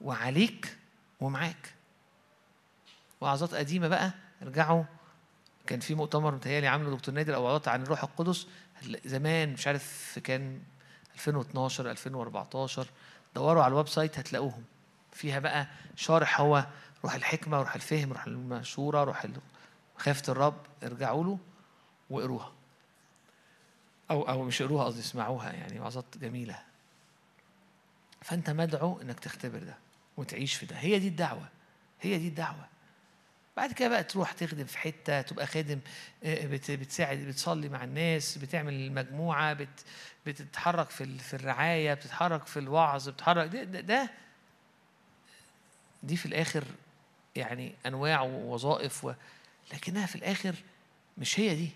[0.00, 0.76] وعليك
[1.20, 1.74] ومعاك.
[3.20, 4.12] وعظات قديمة بقى
[4.42, 4.84] ارجعوا.
[5.66, 8.46] كان في مؤتمر متهيألي عامله دكتور نادر أو عظات عن الروح القدس.
[9.04, 10.60] زمان مش عارف كان
[11.14, 12.86] 2012 2014
[13.34, 14.64] دوروا على ال website هتلاقوهم.
[15.18, 15.66] فيها بقى
[15.96, 16.66] شارح هو
[17.04, 19.26] روح الحكمة روح الفهم روح المشورة روح
[19.96, 21.38] مخافة الرب ارجعوا له
[22.10, 22.52] واقروها.
[24.10, 26.58] أو أو مش اقروها قصدي اسمعوها يعني وعظات جميلة.
[28.22, 29.76] فأنت مدعو إنك تختبر ده
[30.16, 30.76] وتعيش في ده.
[30.76, 31.48] هي دي الدعوة.
[32.00, 32.68] هي دي الدعوة.
[33.56, 35.80] بعد كده بقى تروح تخدم في حتة تبقى خادم
[36.68, 39.84] بتساعد بتصلي مع الناس بتعمل مجموعة بت
[40.26, 44.10] بتتحرك في في الرعاية بتتحرك في الوعظ بتتحرك ده, ده, ده
[46.02, 46.64] دي في الآخر
[47.36, 49.12] يعني أنواع ووظائف و...
[49.72, 50.54] لكنها في الآخر
[51.18, 51.70] مش هي دي.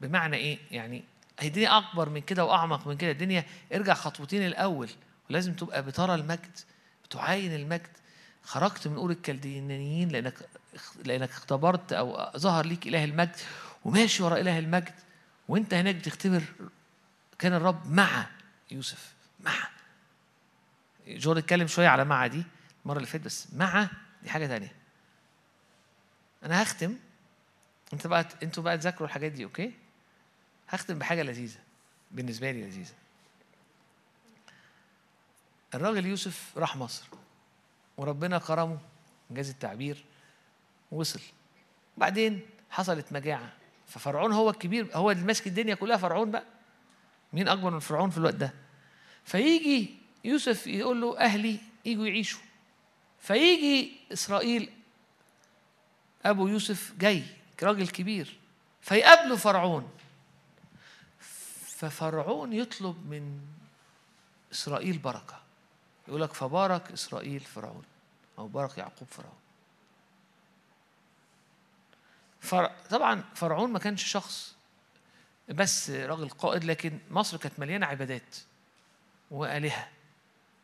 [0.00, 1.04] بمعنى إيه؟ يعني
[1.38, 3.10] هي الدنيا أكبر من كده وأعمق من كده.
[3.10, 3.44] الدنيا
[3.74, 4.90] ارجع خطوتين الأول.
[5.30, 6.58] ولازم تبقى بترى المجد
[7.04, 7.88] بتعاين المجد.
[8.42, 10.34] خرجت من أور الكلدانيين لأنك
[11.04, 13.36] لأنك اختبرت أو ظهر ليك إله المجد
[13.84, 14.94] وماشي ورا إله المجد.
[15.48, 16.42] وأنت هناك بتختبر
[17.38, 18.26] كان الرب مع
[18.70, 19.54] يوسف مع.
[21.08, 22.42] جون اتكلم شوية على مع دي.
[22.84, 23.46] المرة اللي فاتت بس.
[23.54, 23.88] مع
[24.22, 24.72] دي حاجة تانية.
[26.44, 26.96] أنا هختم.
[27.92, 29.72] أنت بقى أنتوا بقى تذاكروا الحاجات دي okay؟
[30.68, 31.58] هختم بحاجة لذيذة.
[32.10, 32.94] بالنسبة لي لذيذة.
[35.74, 37.06] الراجل يوسف راح مصر.
[37.96, 38.78] وربنا كرمه.
[39.30, 40.04] انجاز التعبير.
[40.92, 41.20] وصل.
[41.96, 43.52] بعدين حصلت مجاعة.
[43.86, 44.96] ففرعون هو الكبير.
[44.96, 46.44] هو اللي ماسك الدنيا كلها فرعون بقى.
[47.32, 48.52] مين أكبر من فرعون في الوقت ده؟
[49.24, 52.40] فيجي يوسف يقول له أهلي يجوا يعيشوا.
[53.24, 54.72] فيجي إسرائيل
[56.24, 57.24] أبو يوسف جاي
[57.62, 58.38] راجل كبير
[58.80, 59.90] فيقابله فرعون.
[61.66, 63.40] ففرعون يطلب من
[64.52, 65.40] إسرائيل بركة.
[66.08, 67.84] يقول لك فبارك إسرائيل فرعون
[68.38, 69.38] أو بارك يعقوب فرعون.
[72.40, 72.70] فر...
[72.90, 74.54] طبعا فرعون ما كانش شخص
[75.48, 78.36] بس راجل قائد لكن مصر كانت مليانة عبادات
[79.30, 79.88] وآلهة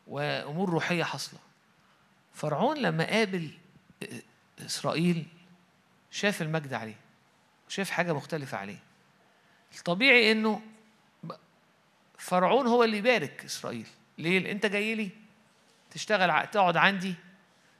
[0.07, 1.39] وأمور روحية حاصلة.
[2.33, 3.51] فرعون لما قابل
[4.59, 5.25] إسرائيل
[6.11, 6.95] شاف المجد عليه
[7.69, 8.77] شاف حاجة مختلفة عليه.
[9.77, 10.61] الطبيعي إنه
[12.17, 13.87] فرعون هو اللي يبارك إسرائيل.
[14.17, 15.09] ليه؟ أنت جاي لي
[15.91, 17.15] تشتغل تقعد عندي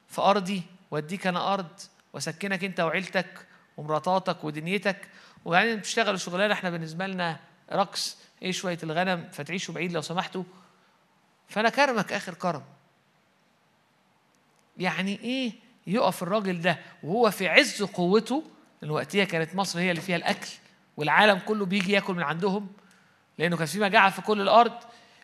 [0.08, 1.80] في أرضي وأديك أنا أرض
[2.14, 3.48] وأسكنك أنت وعيلتك
[3.78, 5.08] ومراتاتك ودنيتك.
[5.46, 7.40] وبعدين بتشتغلوا شغلانة إحنا بالنسبة لنا
[7.72, 10.44] رقص إيه شوية الغنم فتعيشوا بعيد لو سمحتوا.
[11.48, 12.64] فأنا كرمك آخر كرم.
[14.82, 15.54] يعني إيه
[15.88, 18.44] يقف الراجل ده وهو في عز قوته؟
[18.82, 20.50] لأن وقتها كانت مصر هي اللي فيها الأكل
[20.98, 22.68] والعالم كله بيجي ياكل من عندهم.
[23.38, 24.74] لأنه كان في مجاعة في كل الأرض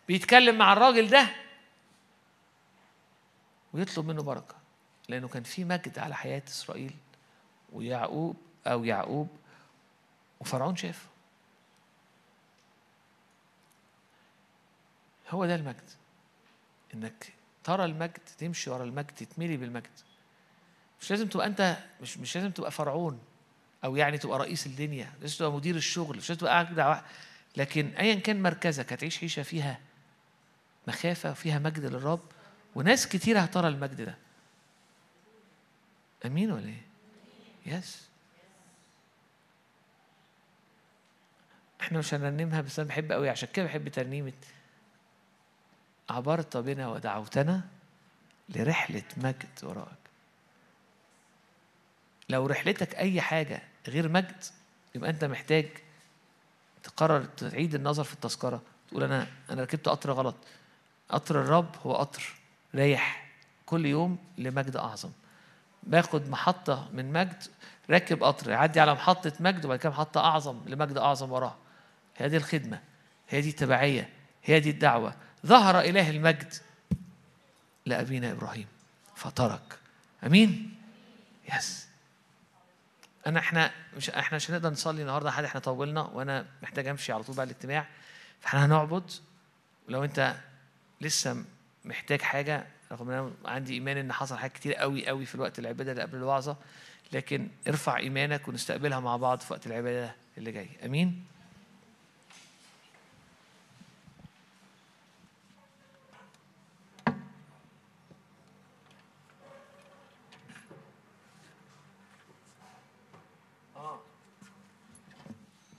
[0.07, 1.27] بيتكلم مع الراجل ده
[3.73, 4.55] ويطلب منه بركة.
[5.09, 6.93] لأنه كان في مجد على حياة إسرائيل
[7.73, 8.35] ويعقوب
[8.67, 9.27] أو يعقوب
[10.39, 11.07] وفرعون شافه.
[15.29, 15.89] هو ده المجد
[16.93, 17.36] إنك
[17.67, 19.89] ترى المجد تمشي ورا المجد تتملي بالمجد.
[21.01, 23.19] مش لازم تبقى أنت مش مش لازم تبقى فرعون
[23.83, 27.03] أو يعني تبقى رئيس الدنيا لازم تبقى مدير الشغل مش لازم تبقى اجدع واحد
[27.57, 29.79] لكن ايا كان مركزك هتعيش عيشة فيها
[30.87, 32.21] مخافة وفيها مجد للرب
[32.75, 34.17] وناس كتير هترى المجد ده.
[36.25, 36.81] آمين ولا إيه؟
[37.65, 38.07] يس
[41.81, 44.33] إحنا مش هنرنمها بس أنا بحب قوي عشان كده بحب ترنيمة
[46.09, 47.61] عبرت بنا ودعوتنا
[48.49, 49.97] لرحلة مجد وراك.
[52.29, 54.43] لو رحلتك أي حاجة غير مجد
[54.95, 55.67] يبقى أنت محتاج
[56.83, 58.61] تقرر تعيد النظر في التذكرة.
[58.89, 60.35] تقول أنا أنا ركبت قطر غلط.
[61.09, 62.33] قطر الرب هو قطر
[62.75, 63.27] رايح
[63.65, 65.09] كل يوم لمجد أعظم.
[65.83, 67.43] باخد محطة من مجد
[67.89, 71.57] راكب قطر يعدي على محطة مجد وبعد كده محطة أعظم لمجد أعظم وراها
[72.17, 72.81] هي دي الخدمة
[73.29, 74.09] هي دي التبعيه
[74.43, 75.15] هي دي الدعوة.
[75.47, 76.53] ظهر إله المجد
[77.85, 78.67] لأبينا إبراهيم
[79.15, 79.79] فترك
[80.23, 80.75] آمين؟
[81.55, 81.87] يس
[83.27, 87.23] أنا إحنا مش إحنا مش هنقدر نصلي النهارده حد إحنا طولنا وأنا محتاج أمشي على
[87.23, 87.87] طول بعد الاجتماع.
[88.41, 89.11] فإحنا هنعبد.
[89.87, 90.35] ولو أنت
[91.01, 91.45] لسه
[91.85, 95.59] محتاج حاجة رغم إن أنا عندي إيمان إن حصل حاجات كتير قوي قوي في الوقت
[95.59, 96.57] العبادة اللي قبل الوعظة
[97.13, 100.69] لكن ارفع إيمانك ونستقبلها مع بعض في وقت العبادة اللي جاي.
[100.85, 101.25] آمين؟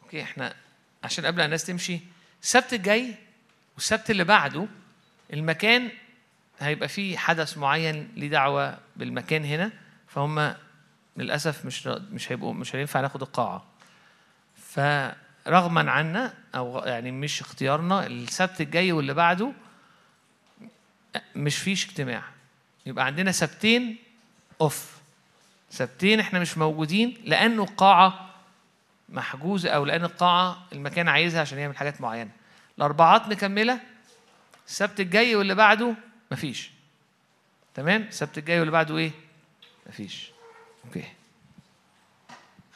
[0.09, 0.55] أوكي إحنا
[1.05, 2.01] عشان قبل الناس تمشي
[2.43, 3.15] السبت الجاي
[3.75, 4.67] والسبت اللي بعده
[5.33, 5.91] المكان
[6.61, 9.71] هيبقى فيه حدث معين ليه دعوة بالمكان هنا
[10.09, 10.55] فهم
[11.17, 13.67] للأسف مش مش هيبقوا مش هينفع ناخد القاعة.
[14.57, 19.53] فرغما عنا أو يعني مش اختيارنا السبت الجاي واللي بعده
[21.37, 22.23] مش فيش اجتماع.
[22.87, 23.97] يبقى عندنا سبتين
[24.61, 24.99] اوف
[25.71, 28.28] سبتين إحنا مش موجودين لأنه القاعة
[29.09, 32.31] محجوزه أو لأن القاعة المكان عايزها عشان يعمل حاجات معينة.
[32.79, 33.81] الأربعات مكملة
[34.67, 35.95] السبت الجاي واللي بعده
[36.33, 36.71] مفيش.
[37.75, 39.11] تمام؟ السبت الجاي واللي بعده إيه؟
[39.87, 40.31] مفيش.
[40.85, 41.05] أوكي.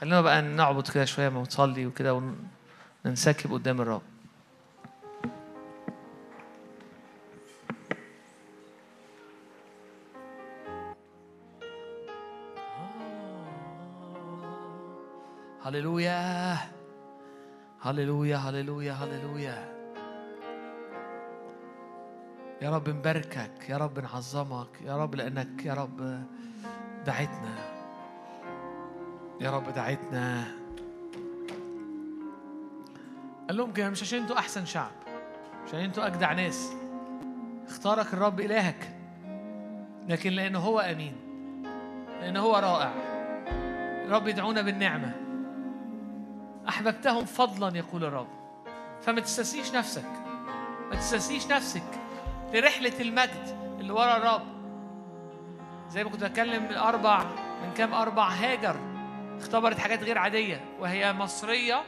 [0.01, 2.33] خلينا بقى نعبد كده شوية ما نصلي وكده
[3.05, 4.03] وننسكب قدام الرب.
[15.65, 16.57] هللويا
[17.81, 19.73] هللويا هللويا هللويا
[22.63, 26.25] يا رب نباركك يا رب نعظمك يا رب لأنك يا رب
[27.07, 27.55] دعيتنا.
[29.41, 30.45] يا رب دعيتنا.
[33.49, 34.91] قال لهم كده مش عشان أنتوا أحسن شعب
[35.67, 36.73] عشان أنتوا أجدع ناس.
[37.69, 38.97] اختارك الرب إلهك
[40.09, 41.17] لكن لأنه هو أمين
[42.21, 42.93] لأنه هو رائع.
[44.07, 45.22] الرب يدعونا بالنعمة.
[46.69, 48.29] أحببتهم فضلا يقول الرب.
[49.03, 50.11] فما تستسيش نفسك.
[50.91, 52.01] ما تستسيش نفسك
[52.53, 54.43] لرحلة المجد اللي ورا الرب.
[55.89, 57.25] زي ما كنت بتكلم من أربع
[57.63, 58.77] من كام أربع هاجر
[59.39, 61.83] اختبرت حاجات غير عادية وهي مصرية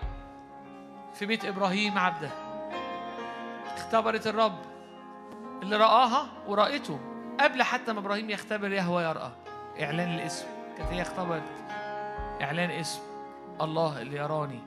[1.15, 2.31] في بيت إبراهيم عبده.
[3.77, 4.59] اختبرت الرب
[5.63, 7.01] اللي رآها ورأته
[7.41, 9.31] قبل حتى ما إبراهيم يختبر يهوى يرأى.
[9.81, 10.47] إعلان الاسم.
[10.79, 11.43] كانت هي اختبرت.
[12.43, 13.01] إعلان اسم.
[13.61, 14.61] الله اللي يراني.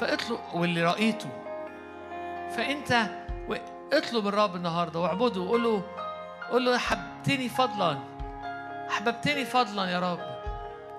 [0.00, 1.28] فاطلب واللي رأيته.
[2.56, 3.06] فأنت
[3.92, 5.82] اطلب الرب النهارده واعبده وقول له
[6.50, 7.98] قول له أحببتني فضلا.
[8.90, 10.34] أحببتني فضلا يا رب.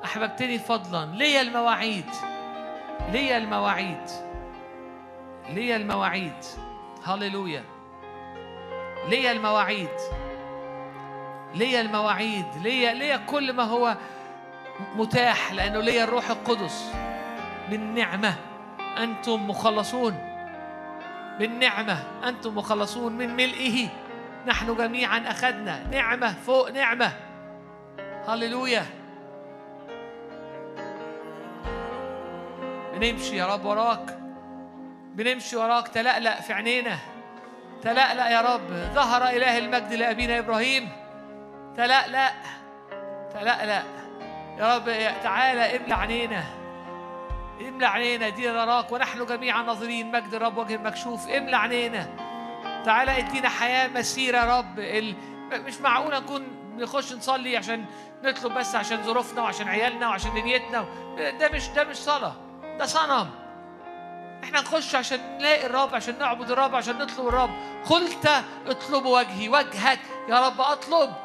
[0.03, 1.05] أحببتني فضلا.
[1.05, 2.09] ليا المواعيد.
[3.11, 4.09] ليا المواعيد.
[5.49, 6.43] ليا المواعيد.
[7.03, 7.63] هللويا.
[9.09, 10.24] ليا المواعيد.
[11.55, 13.97] ليا المواعيد ليا ليا كل ما هو
[14.95, 16.91] متاح لأنه ليا الروح القدس.
[17.69, 18.35] بالنعمة
[18.97, 20.17] أنتم مخلصون.
[21.39, 23.87] بالنعمة أنتم مخلصون من ملئه.
[24.47, 25.83] نحن جميعا أخذنا.
[25.91, 27.11] نعمة فوق نعمة.
[28.27, 28.85] هللويا.
[32.93, 34.19] بنمشي يا رب وراك.
[35.13, 35.87] بنمشي وراك.
[35.87, 36.97] تلألأ في عينينا.
[37.81, 38.69] تلألأ يا رب.
[38.93, 41.04] ظهر إله المجد لأبينا إبراهيم.
[41.78, 42.32] تلألأ
[43.34, 43.84] تلألأ
[44.57, 44.86] يا رب
[45.23, 46.43] تعالى املى عينينا.
[47.61, 50.11] املى عينينا دي نراك ونحن جميعا ناظرين.
[50.11, 52.07] مجد الرب وجه مكشوف املى عينينا.
[52.86, 54.80] تعالى ادينا حياة مسيرة يا رب.
[54.80, 55.15] ال...
[55.51, 56.47] مش معقول نكون
[56.78, 57.86] نخش نصلي عشان
[58.23, 60.86] نطلب بس عشان ظروفنا وعشان عيالنا وعشان دنيتنا.
[61.39, 62.36] ده مش ده مش صلاة.
[62.80, 63.30] ده صنم.
[64.43, 67.49] إحنا نخش عشان نلاقي الرب عشان نعبد الرب عشان نطلب الرب.
[67.89, 68.30] قلت
[68.67, 69.99] اطلبوا وجهي وجهك
[70.30, 71.24] يا رب أطلب.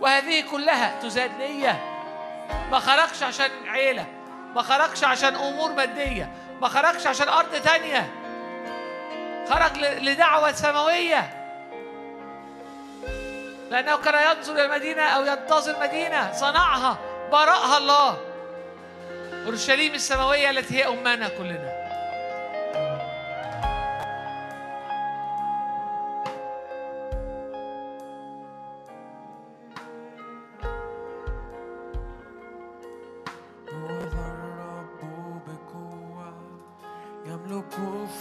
[0.00, 1.76] وهذه كلها تزاد ليا
[2.70, 4.06] ما خرجش عشان عيلة
[4.54, 8.10] ما خرجش عشان أمور مادية ما خرجش عشان أرض تانية.
[9.50, 11.30] خرج لدعوة سماوية.
[13.70, 16.98] لأنه كان ينظر إلى المدينة أو ينتظر مدينه صنعها
[17.32, 18.18] برأها الله.
[19.46, 21.77] أورشليم السماوية التي هي امنا كلنا.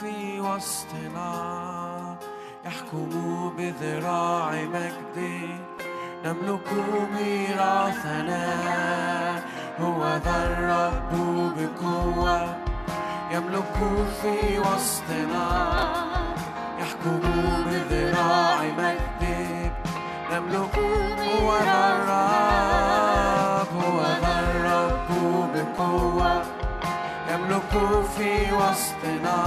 [0.02, 1.32] في وسطنا
[2.66, 3.10] يحكم
[3.58, 5.18] بذراع مجد
[6.26, 6.70] نملك
[7.14, 8.46] ميراثنا
[9.82, 11.12] هو ذا الرب
[11.58, 12.56] بقوة.
[13.32, 13.78] يملك
[14.22, 15.48] في وسطنا
[16.80, 17.20] يحكم
[17.66, 19.24] بذراع مجد
[20.32, 20.78] نملك
[21.42, 25.10] هو ذا الرب هو ذا الرب
[25.54, 26.57] بقوة.
[27.32, 27.74] يملك
[28.18, 29.40] في وسطنا.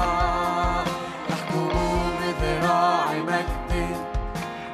[1.31, 1.69] يحكم
[2.21, 3.71] بذراع مجد.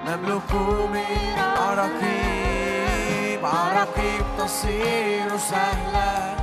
[0.06, 0.52] نملك
[0.92, 3.46] من عراقيب.
[3.46, 6.36] عراقيب تصير سهلة.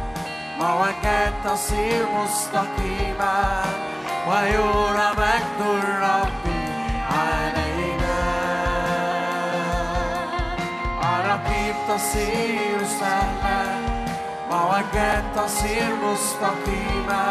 [0.59, 3.37] معوجات تصير مستقيمة.
[4.29, 6.45] ويرى مجد الرب
[7.11, 8.19] علينا.
[11.03, 13.82] عراقيب تصير سهلة.
[14.53, 17.25] معوجات تصير مستقيمة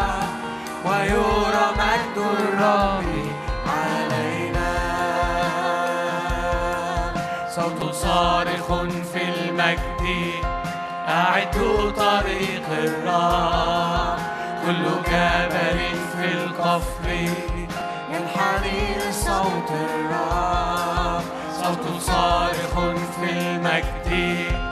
[0.85, 3.05] ويرى مجد الرب
[3.67, 4.73] علينا.
[7.55, 8.67] صوت صارخ
[9.13, 10.03] في المجد
[11.09, 14.19] أعدوا طريق الرب.
[14.67, 15.81] كل جبل
[16.13, 17.09] في القفر
[18.11, 21.23] ينحني لصوت الرب.
[21.63, 22.75] صوت صارخ
[23.21, 24.72] في المجد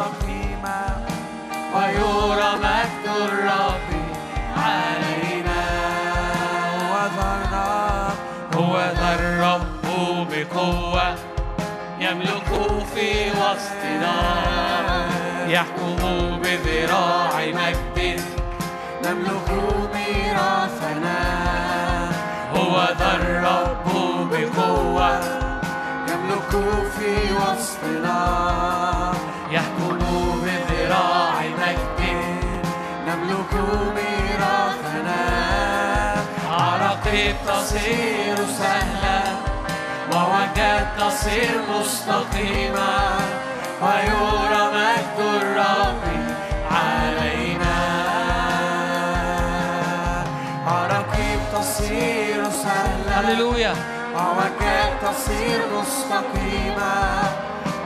[0.00, 0.80] مستقيمة
[1.74, 3.90] ويرى مجد الرب
[4.56, 5.62] علينا.
[6.76, 8.18] هو ذا الرب
[8.56, 9.84] هو ذا الرب
[10.30, 11.14] بقوة
[12.00, 12.50] يملك
[12.94, 14.16] في وسطنا.
[15.46, 18.20] يحكم بذراع مجد
[19.04, 19.48] نملك
[19.94, 21.20] ميراثنا.
[22.56, 23.86] هو ذا الرب
[24.30, 25.20] بقوة
[26.08, 26.52] يملك
[26.98, 28.20] في وسطنا.
[29.50, 29.98] يحكم
[30.42, 32.00] بذراع مجد.
[33.06, 33.52] نملك
[33.96, 35.22] ميراثنا.
[36.50, 39.22] عراقيب تصير سهلة
[40.12, 42.92] ووجات تصير مستقيمة
[43.82, 46.04] ويرى مجد الرب
[46.70, 47.78] علينا.
[50.66, 53.74] عراقيب تصير سهلة هللويا.
[54.14, 57.49] ووجات تصير مستقيمة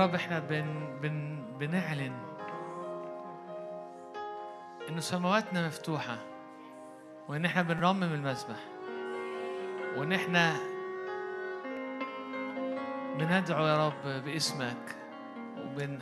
[0.00, 2.12] رب إحنا بن بن بنعلن
[4.88, 6.18] ان سماواتنا مفتوحة
[7.28, 8.56] وإن إحنا بنرمم المسبح
[9.96, 10.56] وإن إحنا
[13.18, 14.96] بندعو يا رب باسمك
[15.58, 15.98] وبن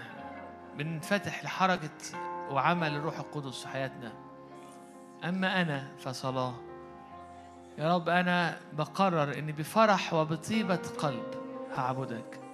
[0.76, 1.90] بنفتح لحركة
[2.50, 4.12] وعمل الروح القدس في حياتنا.
[5.24, 6.54] أما أنا فصلاة.
[7.78, 11.34] يا رب أنا بقرر إني بفرح وبطيبة قلب
[11.76, 12.47] هعبدك.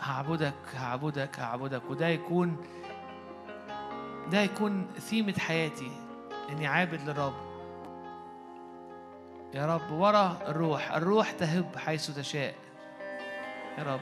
[0.00, 1.82] هعبدك هعبدك هعبدك.
[1.90, 2.56] وده يكون
[4.30, 5.90] ده يكون ثيمة حياتي
[6.50, 7.34] إني عابد للرب.
[9.54, 12.54] يا رب ورا الروح الروح تهب حيث تشاء.
[13.78, 14.00] يا رب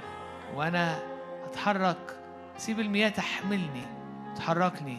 [0.55, 0.99] وأنا
[1.47, 2.21] هتحرك
[2.57, 3.87] سيب المياه تحملني
[4.37, 4.99] تحركني.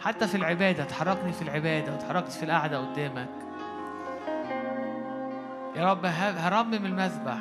[0.00, 3.28] حتى في العبادة تحركني في العبادة وتحركت في القعدة قدامك.
[5.76, 7.38] يا رب هرمم المذبح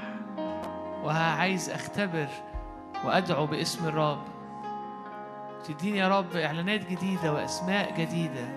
[1.04, 2.28] وعايز أختبر
[3.06, 4.24] وأدعو باسم الرب.
[5.64, 8.50] تديني يا رب إعلانات جديدة وأسماء جديدة.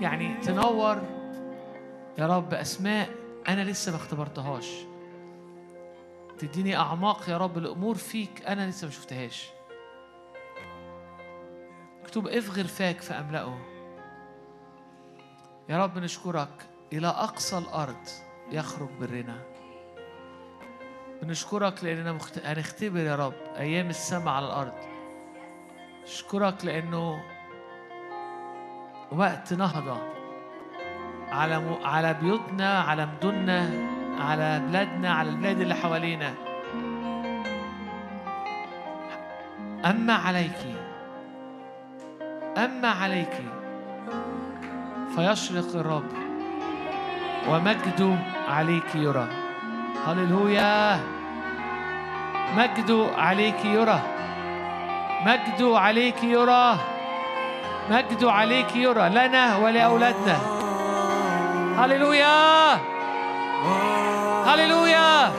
[0.00, 1.02] يعني تنور.
[2.18, 3.10] يا رب أسماء
[3.48, 4.70] أنا لسه ما اختبرتهاش.
[6.38, 9.48] تديني أعماق يا رب الأمور فيك أنا لسه ما شفتهاش.
[12.02, 13.58] مكتوب افغر فاك فأملأه.
[15.68, 18.08] يا رب نشكرك إلى أقصى الأرض
[18.52, 19.55] يخرج برنا.
[21.22, 22.46] بنشكرك لأننا مخت...
[22.46, 24.72] هنختبر يا رب أيام السماء على الأرض.
[26.04, 27.22] اشكرك لأنه
[29.12, 29.96] وقت نهضة
[31.32, 31.76] على م...
[31.84, 33.70] على بيوتنا على مدننا
[34.20, 36.34] على بلادنا على البلاد اللي حوالينا.
[39.84, 40.58] أما عليك
[42.56, 43.42] أما عليك
[45.16, 46.12] فيشرق الرب
[47.48, 48.18] ومجده
[48.48, 49.45] عليك يرى.
[50.06, 51.00] هللويا.
[52.56, 54.00] مجده عليك يرى.
[55.26, 56.76] مجده عليك يرى.
[57.90, 59.08] مجده عليك يرى.
[59.08, 60.36] لنا ولأولادنا.
[61.78, 62.72] هللويا.
[64.46, 65.32] هللويا.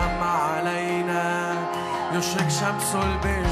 [0.00, 1.54] أما علينا
[2.14, 3.46] يشرق شمس البر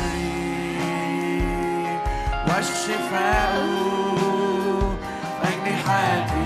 [2.49, 4.08] والشفاء.
[5.89, 6.38] behind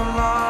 [0.00, 0.49] مدينة الله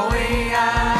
[0.00, 0.99] مدينة قوية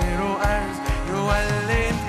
[0.00, 0.76] يكسر أرز
[1.08, 1.99] يولد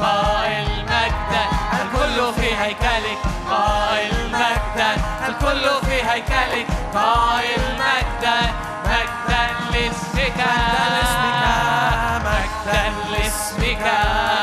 [0.00, 3.18] قائل مجدا الكل في هيكلك.
[3.50, 4.32] قائل
[5.28, 6.66] الكل في هيكلك.
[6.94, 7.60] قائل
[9.72, 11.42] لاسمك.
[13.10, 14.35] لاسمك.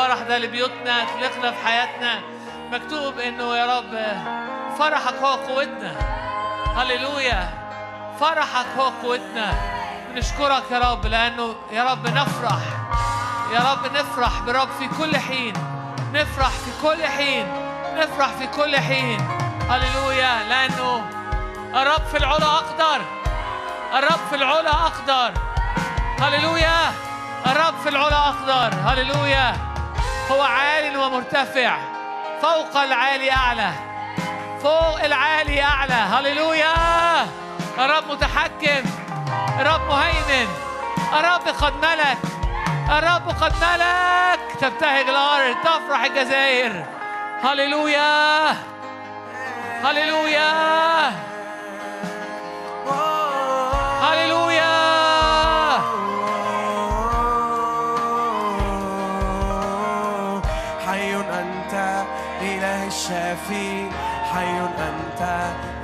[0.00, 2.20] الفرح ده لبيوتنا اطلقنا في حياتنا.
[2.72, 3.98] مكتوب إنه يا رب
[4.78, 5.92] فرحك هو قوتنا.
[6.76, 7.48] هللويا.
[8.20, 9.54] فرحك هو قوتنا.
[10.10, 12.60] بنشكرك يا رب لأنه يا رب نفرح.
[13.52, 15.52] يا رب نفرح برب في كل حين.
[16.12, 17.46] نفرح في كل حين.
[17.96, 19.28] نفرح في كل حين.
[19.70, 20.42] هللويا.
[20.48, 21.10] لأنه
[21.74, 23.00] الرب في العلا أقدر.
[23.94, 25.32] الرب في العلا أقدر.
[26.20, 26.92] هللويا.
[27.46, 28.74] الرب في العلا أقدر.
[28.86, 29.69] هللويا.
[30.30, 31.78] هو عال ومرتفع.
[32.42, 33.72] فوق العالي أعلى.
[34.62, 35.94] فوق العالي أعلى.
[35.94, 36.74] هللويا.
[37.78, 38.82] الرب متحكم.
[39.60, 40.48] الرب مهيمن.
[41.12, 42.18] الرب قد ملك.
[42.98, 44.40] الرب قد ملك.
[44.60, 46.84] تبتهج الأرض تفرح الجزائر.
[47.42, 48.50] هللويا.
[49.84, 50.50] هللويا.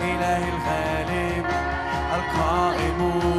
[0.00, 1.46] إله الغالب
[2.16, 3.35] القائم.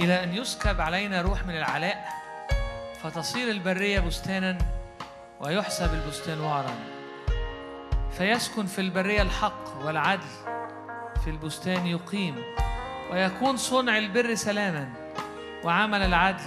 [0.00, 2.08] إلى أن يسكب علينا روح من العلاء
[3.02, 4.58] فتصير البرية بستانا
[5.40, 6.74] ويحسب البستان وعرا
[8.18, 10.26] فيسكن في البرية الحق والعدل
[11.24, 12.42] في البستان يقيم.
[13.12, 14.88] ويكون صنع البر سلاما
[15.64, 16.44] وعمل العدل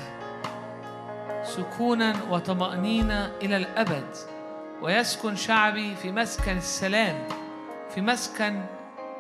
[1.43, 4.15] سكونا وطمأنينة إلى الأبد.
[4.81, 7.27] ويسكن شعبي في مسكن السلام
[7.95, 8.65] في مسكن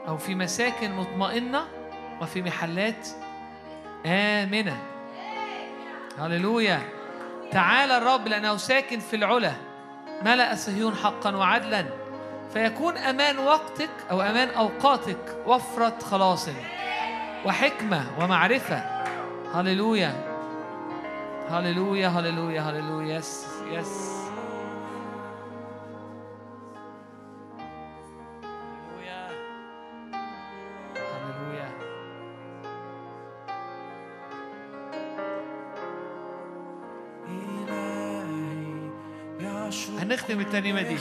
[0.07, 1.67] أو في مساكن مطمئنة
[2.21, 3.07] وفي محلات
[4.05, 4.77] آمنة
[6.19, 6.79] هللويا.
[7.51, 9.53] تعالى الرب لأنه ساكن في العلا.
[10.21, 11.85] ملأ صهيون حقا وعدلا.
[12.53, 16.49] فيكون أمان وقتك أو أمان أوقاتك وفرة خلاص
[17.45, 18.83] وحكمة ومعرفة.
[19.53, 20.13] هللويا.
[21.49, 23.17] هللويا هللويا هللويا.
[23.17, 24.18] يس يس
[40.39, 40.97] هنختم الترنيمة دي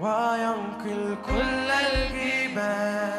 [0.00, 3.14] وينقل كل الجبال.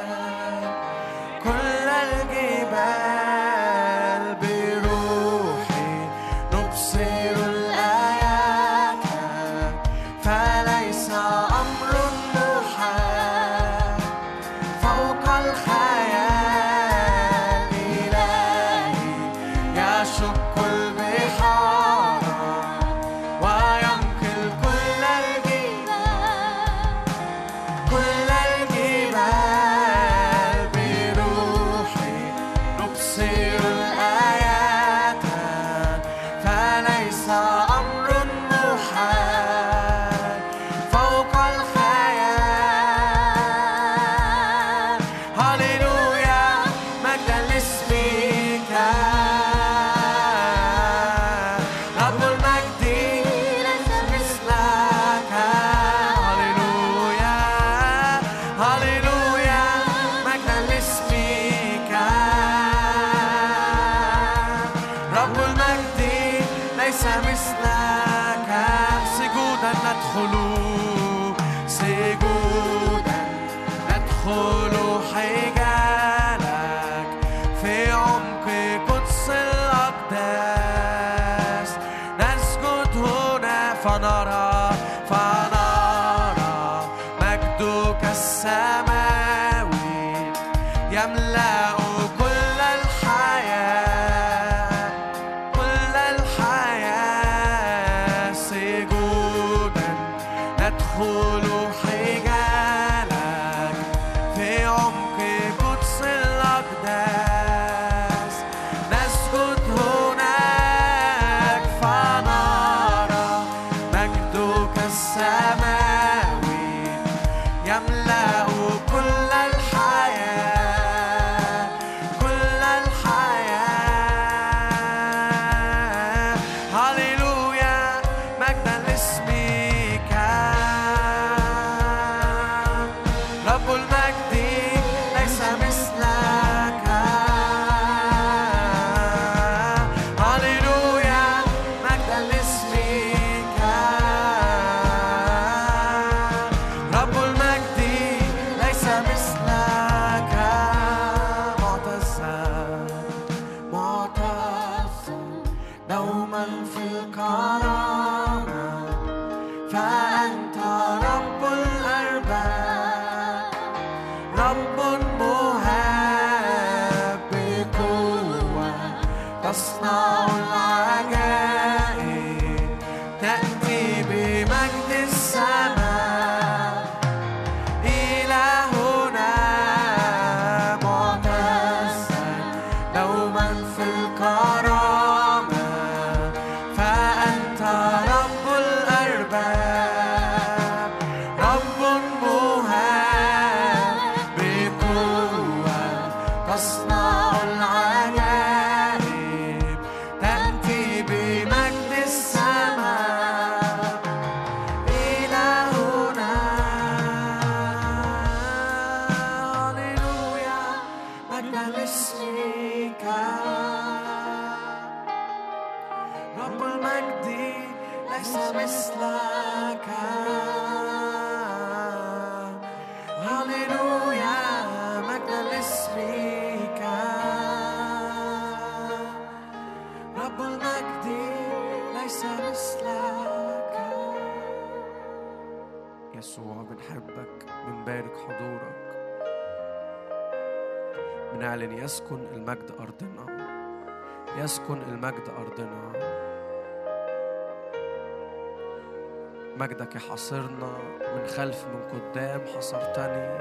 [249.95, 250.77] مجدك يحاصرنا
[251.15, 253.37] من خلف من قدام حصرتني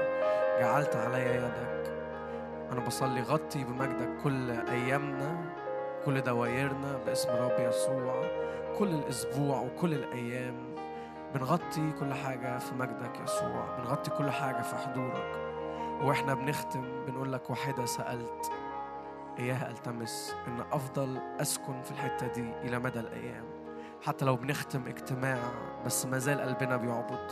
[0.59, 1.93] جعلت علي يدك.
[2.71, 5.45] أنا بصلي غطي بمجدك كل أيامنا
[6.05, 8.23] كل دوايرنا باسم رب يسوع
[8.77, 10.75] كل الأسبوع وكل الأيام.
[11.33, 15.35] بنغطي كل حاجة في مجدك يسوع بنغطي كل حاجة في حضورك.
[16.01, 18.51] وإحنا بنختم بنقول لك واحدة سألت
[19.39, 23.54] إياها ألتمس إن أفضل أسكن في الحتة دي إلى مدى الأيام.
[24.05, 25.39] حتى لو بنختم اجتماع
[25.85, 27.31] بس ما زال قلبنا بيعبد.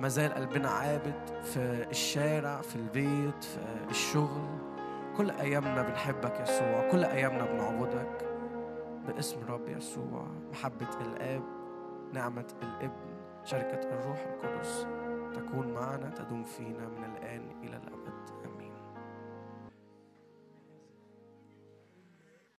[0.00, 4.44] ما زال قلبنا عابد في الشارع في البيت في الشغل.
[5.16, 8.26] كل أيامنا بنحبك يسوع كل أيامنا بنعبدك
[9.06, 10.26] باسم رب يسوع.
[10.52, 11.42] محبة الآب
[12.12, 13.14] نعمة الابن
[13.44, 14.86] شركة الروح القدس
[15.34, 17.13] تكون معنا تدوم فينا من الأبد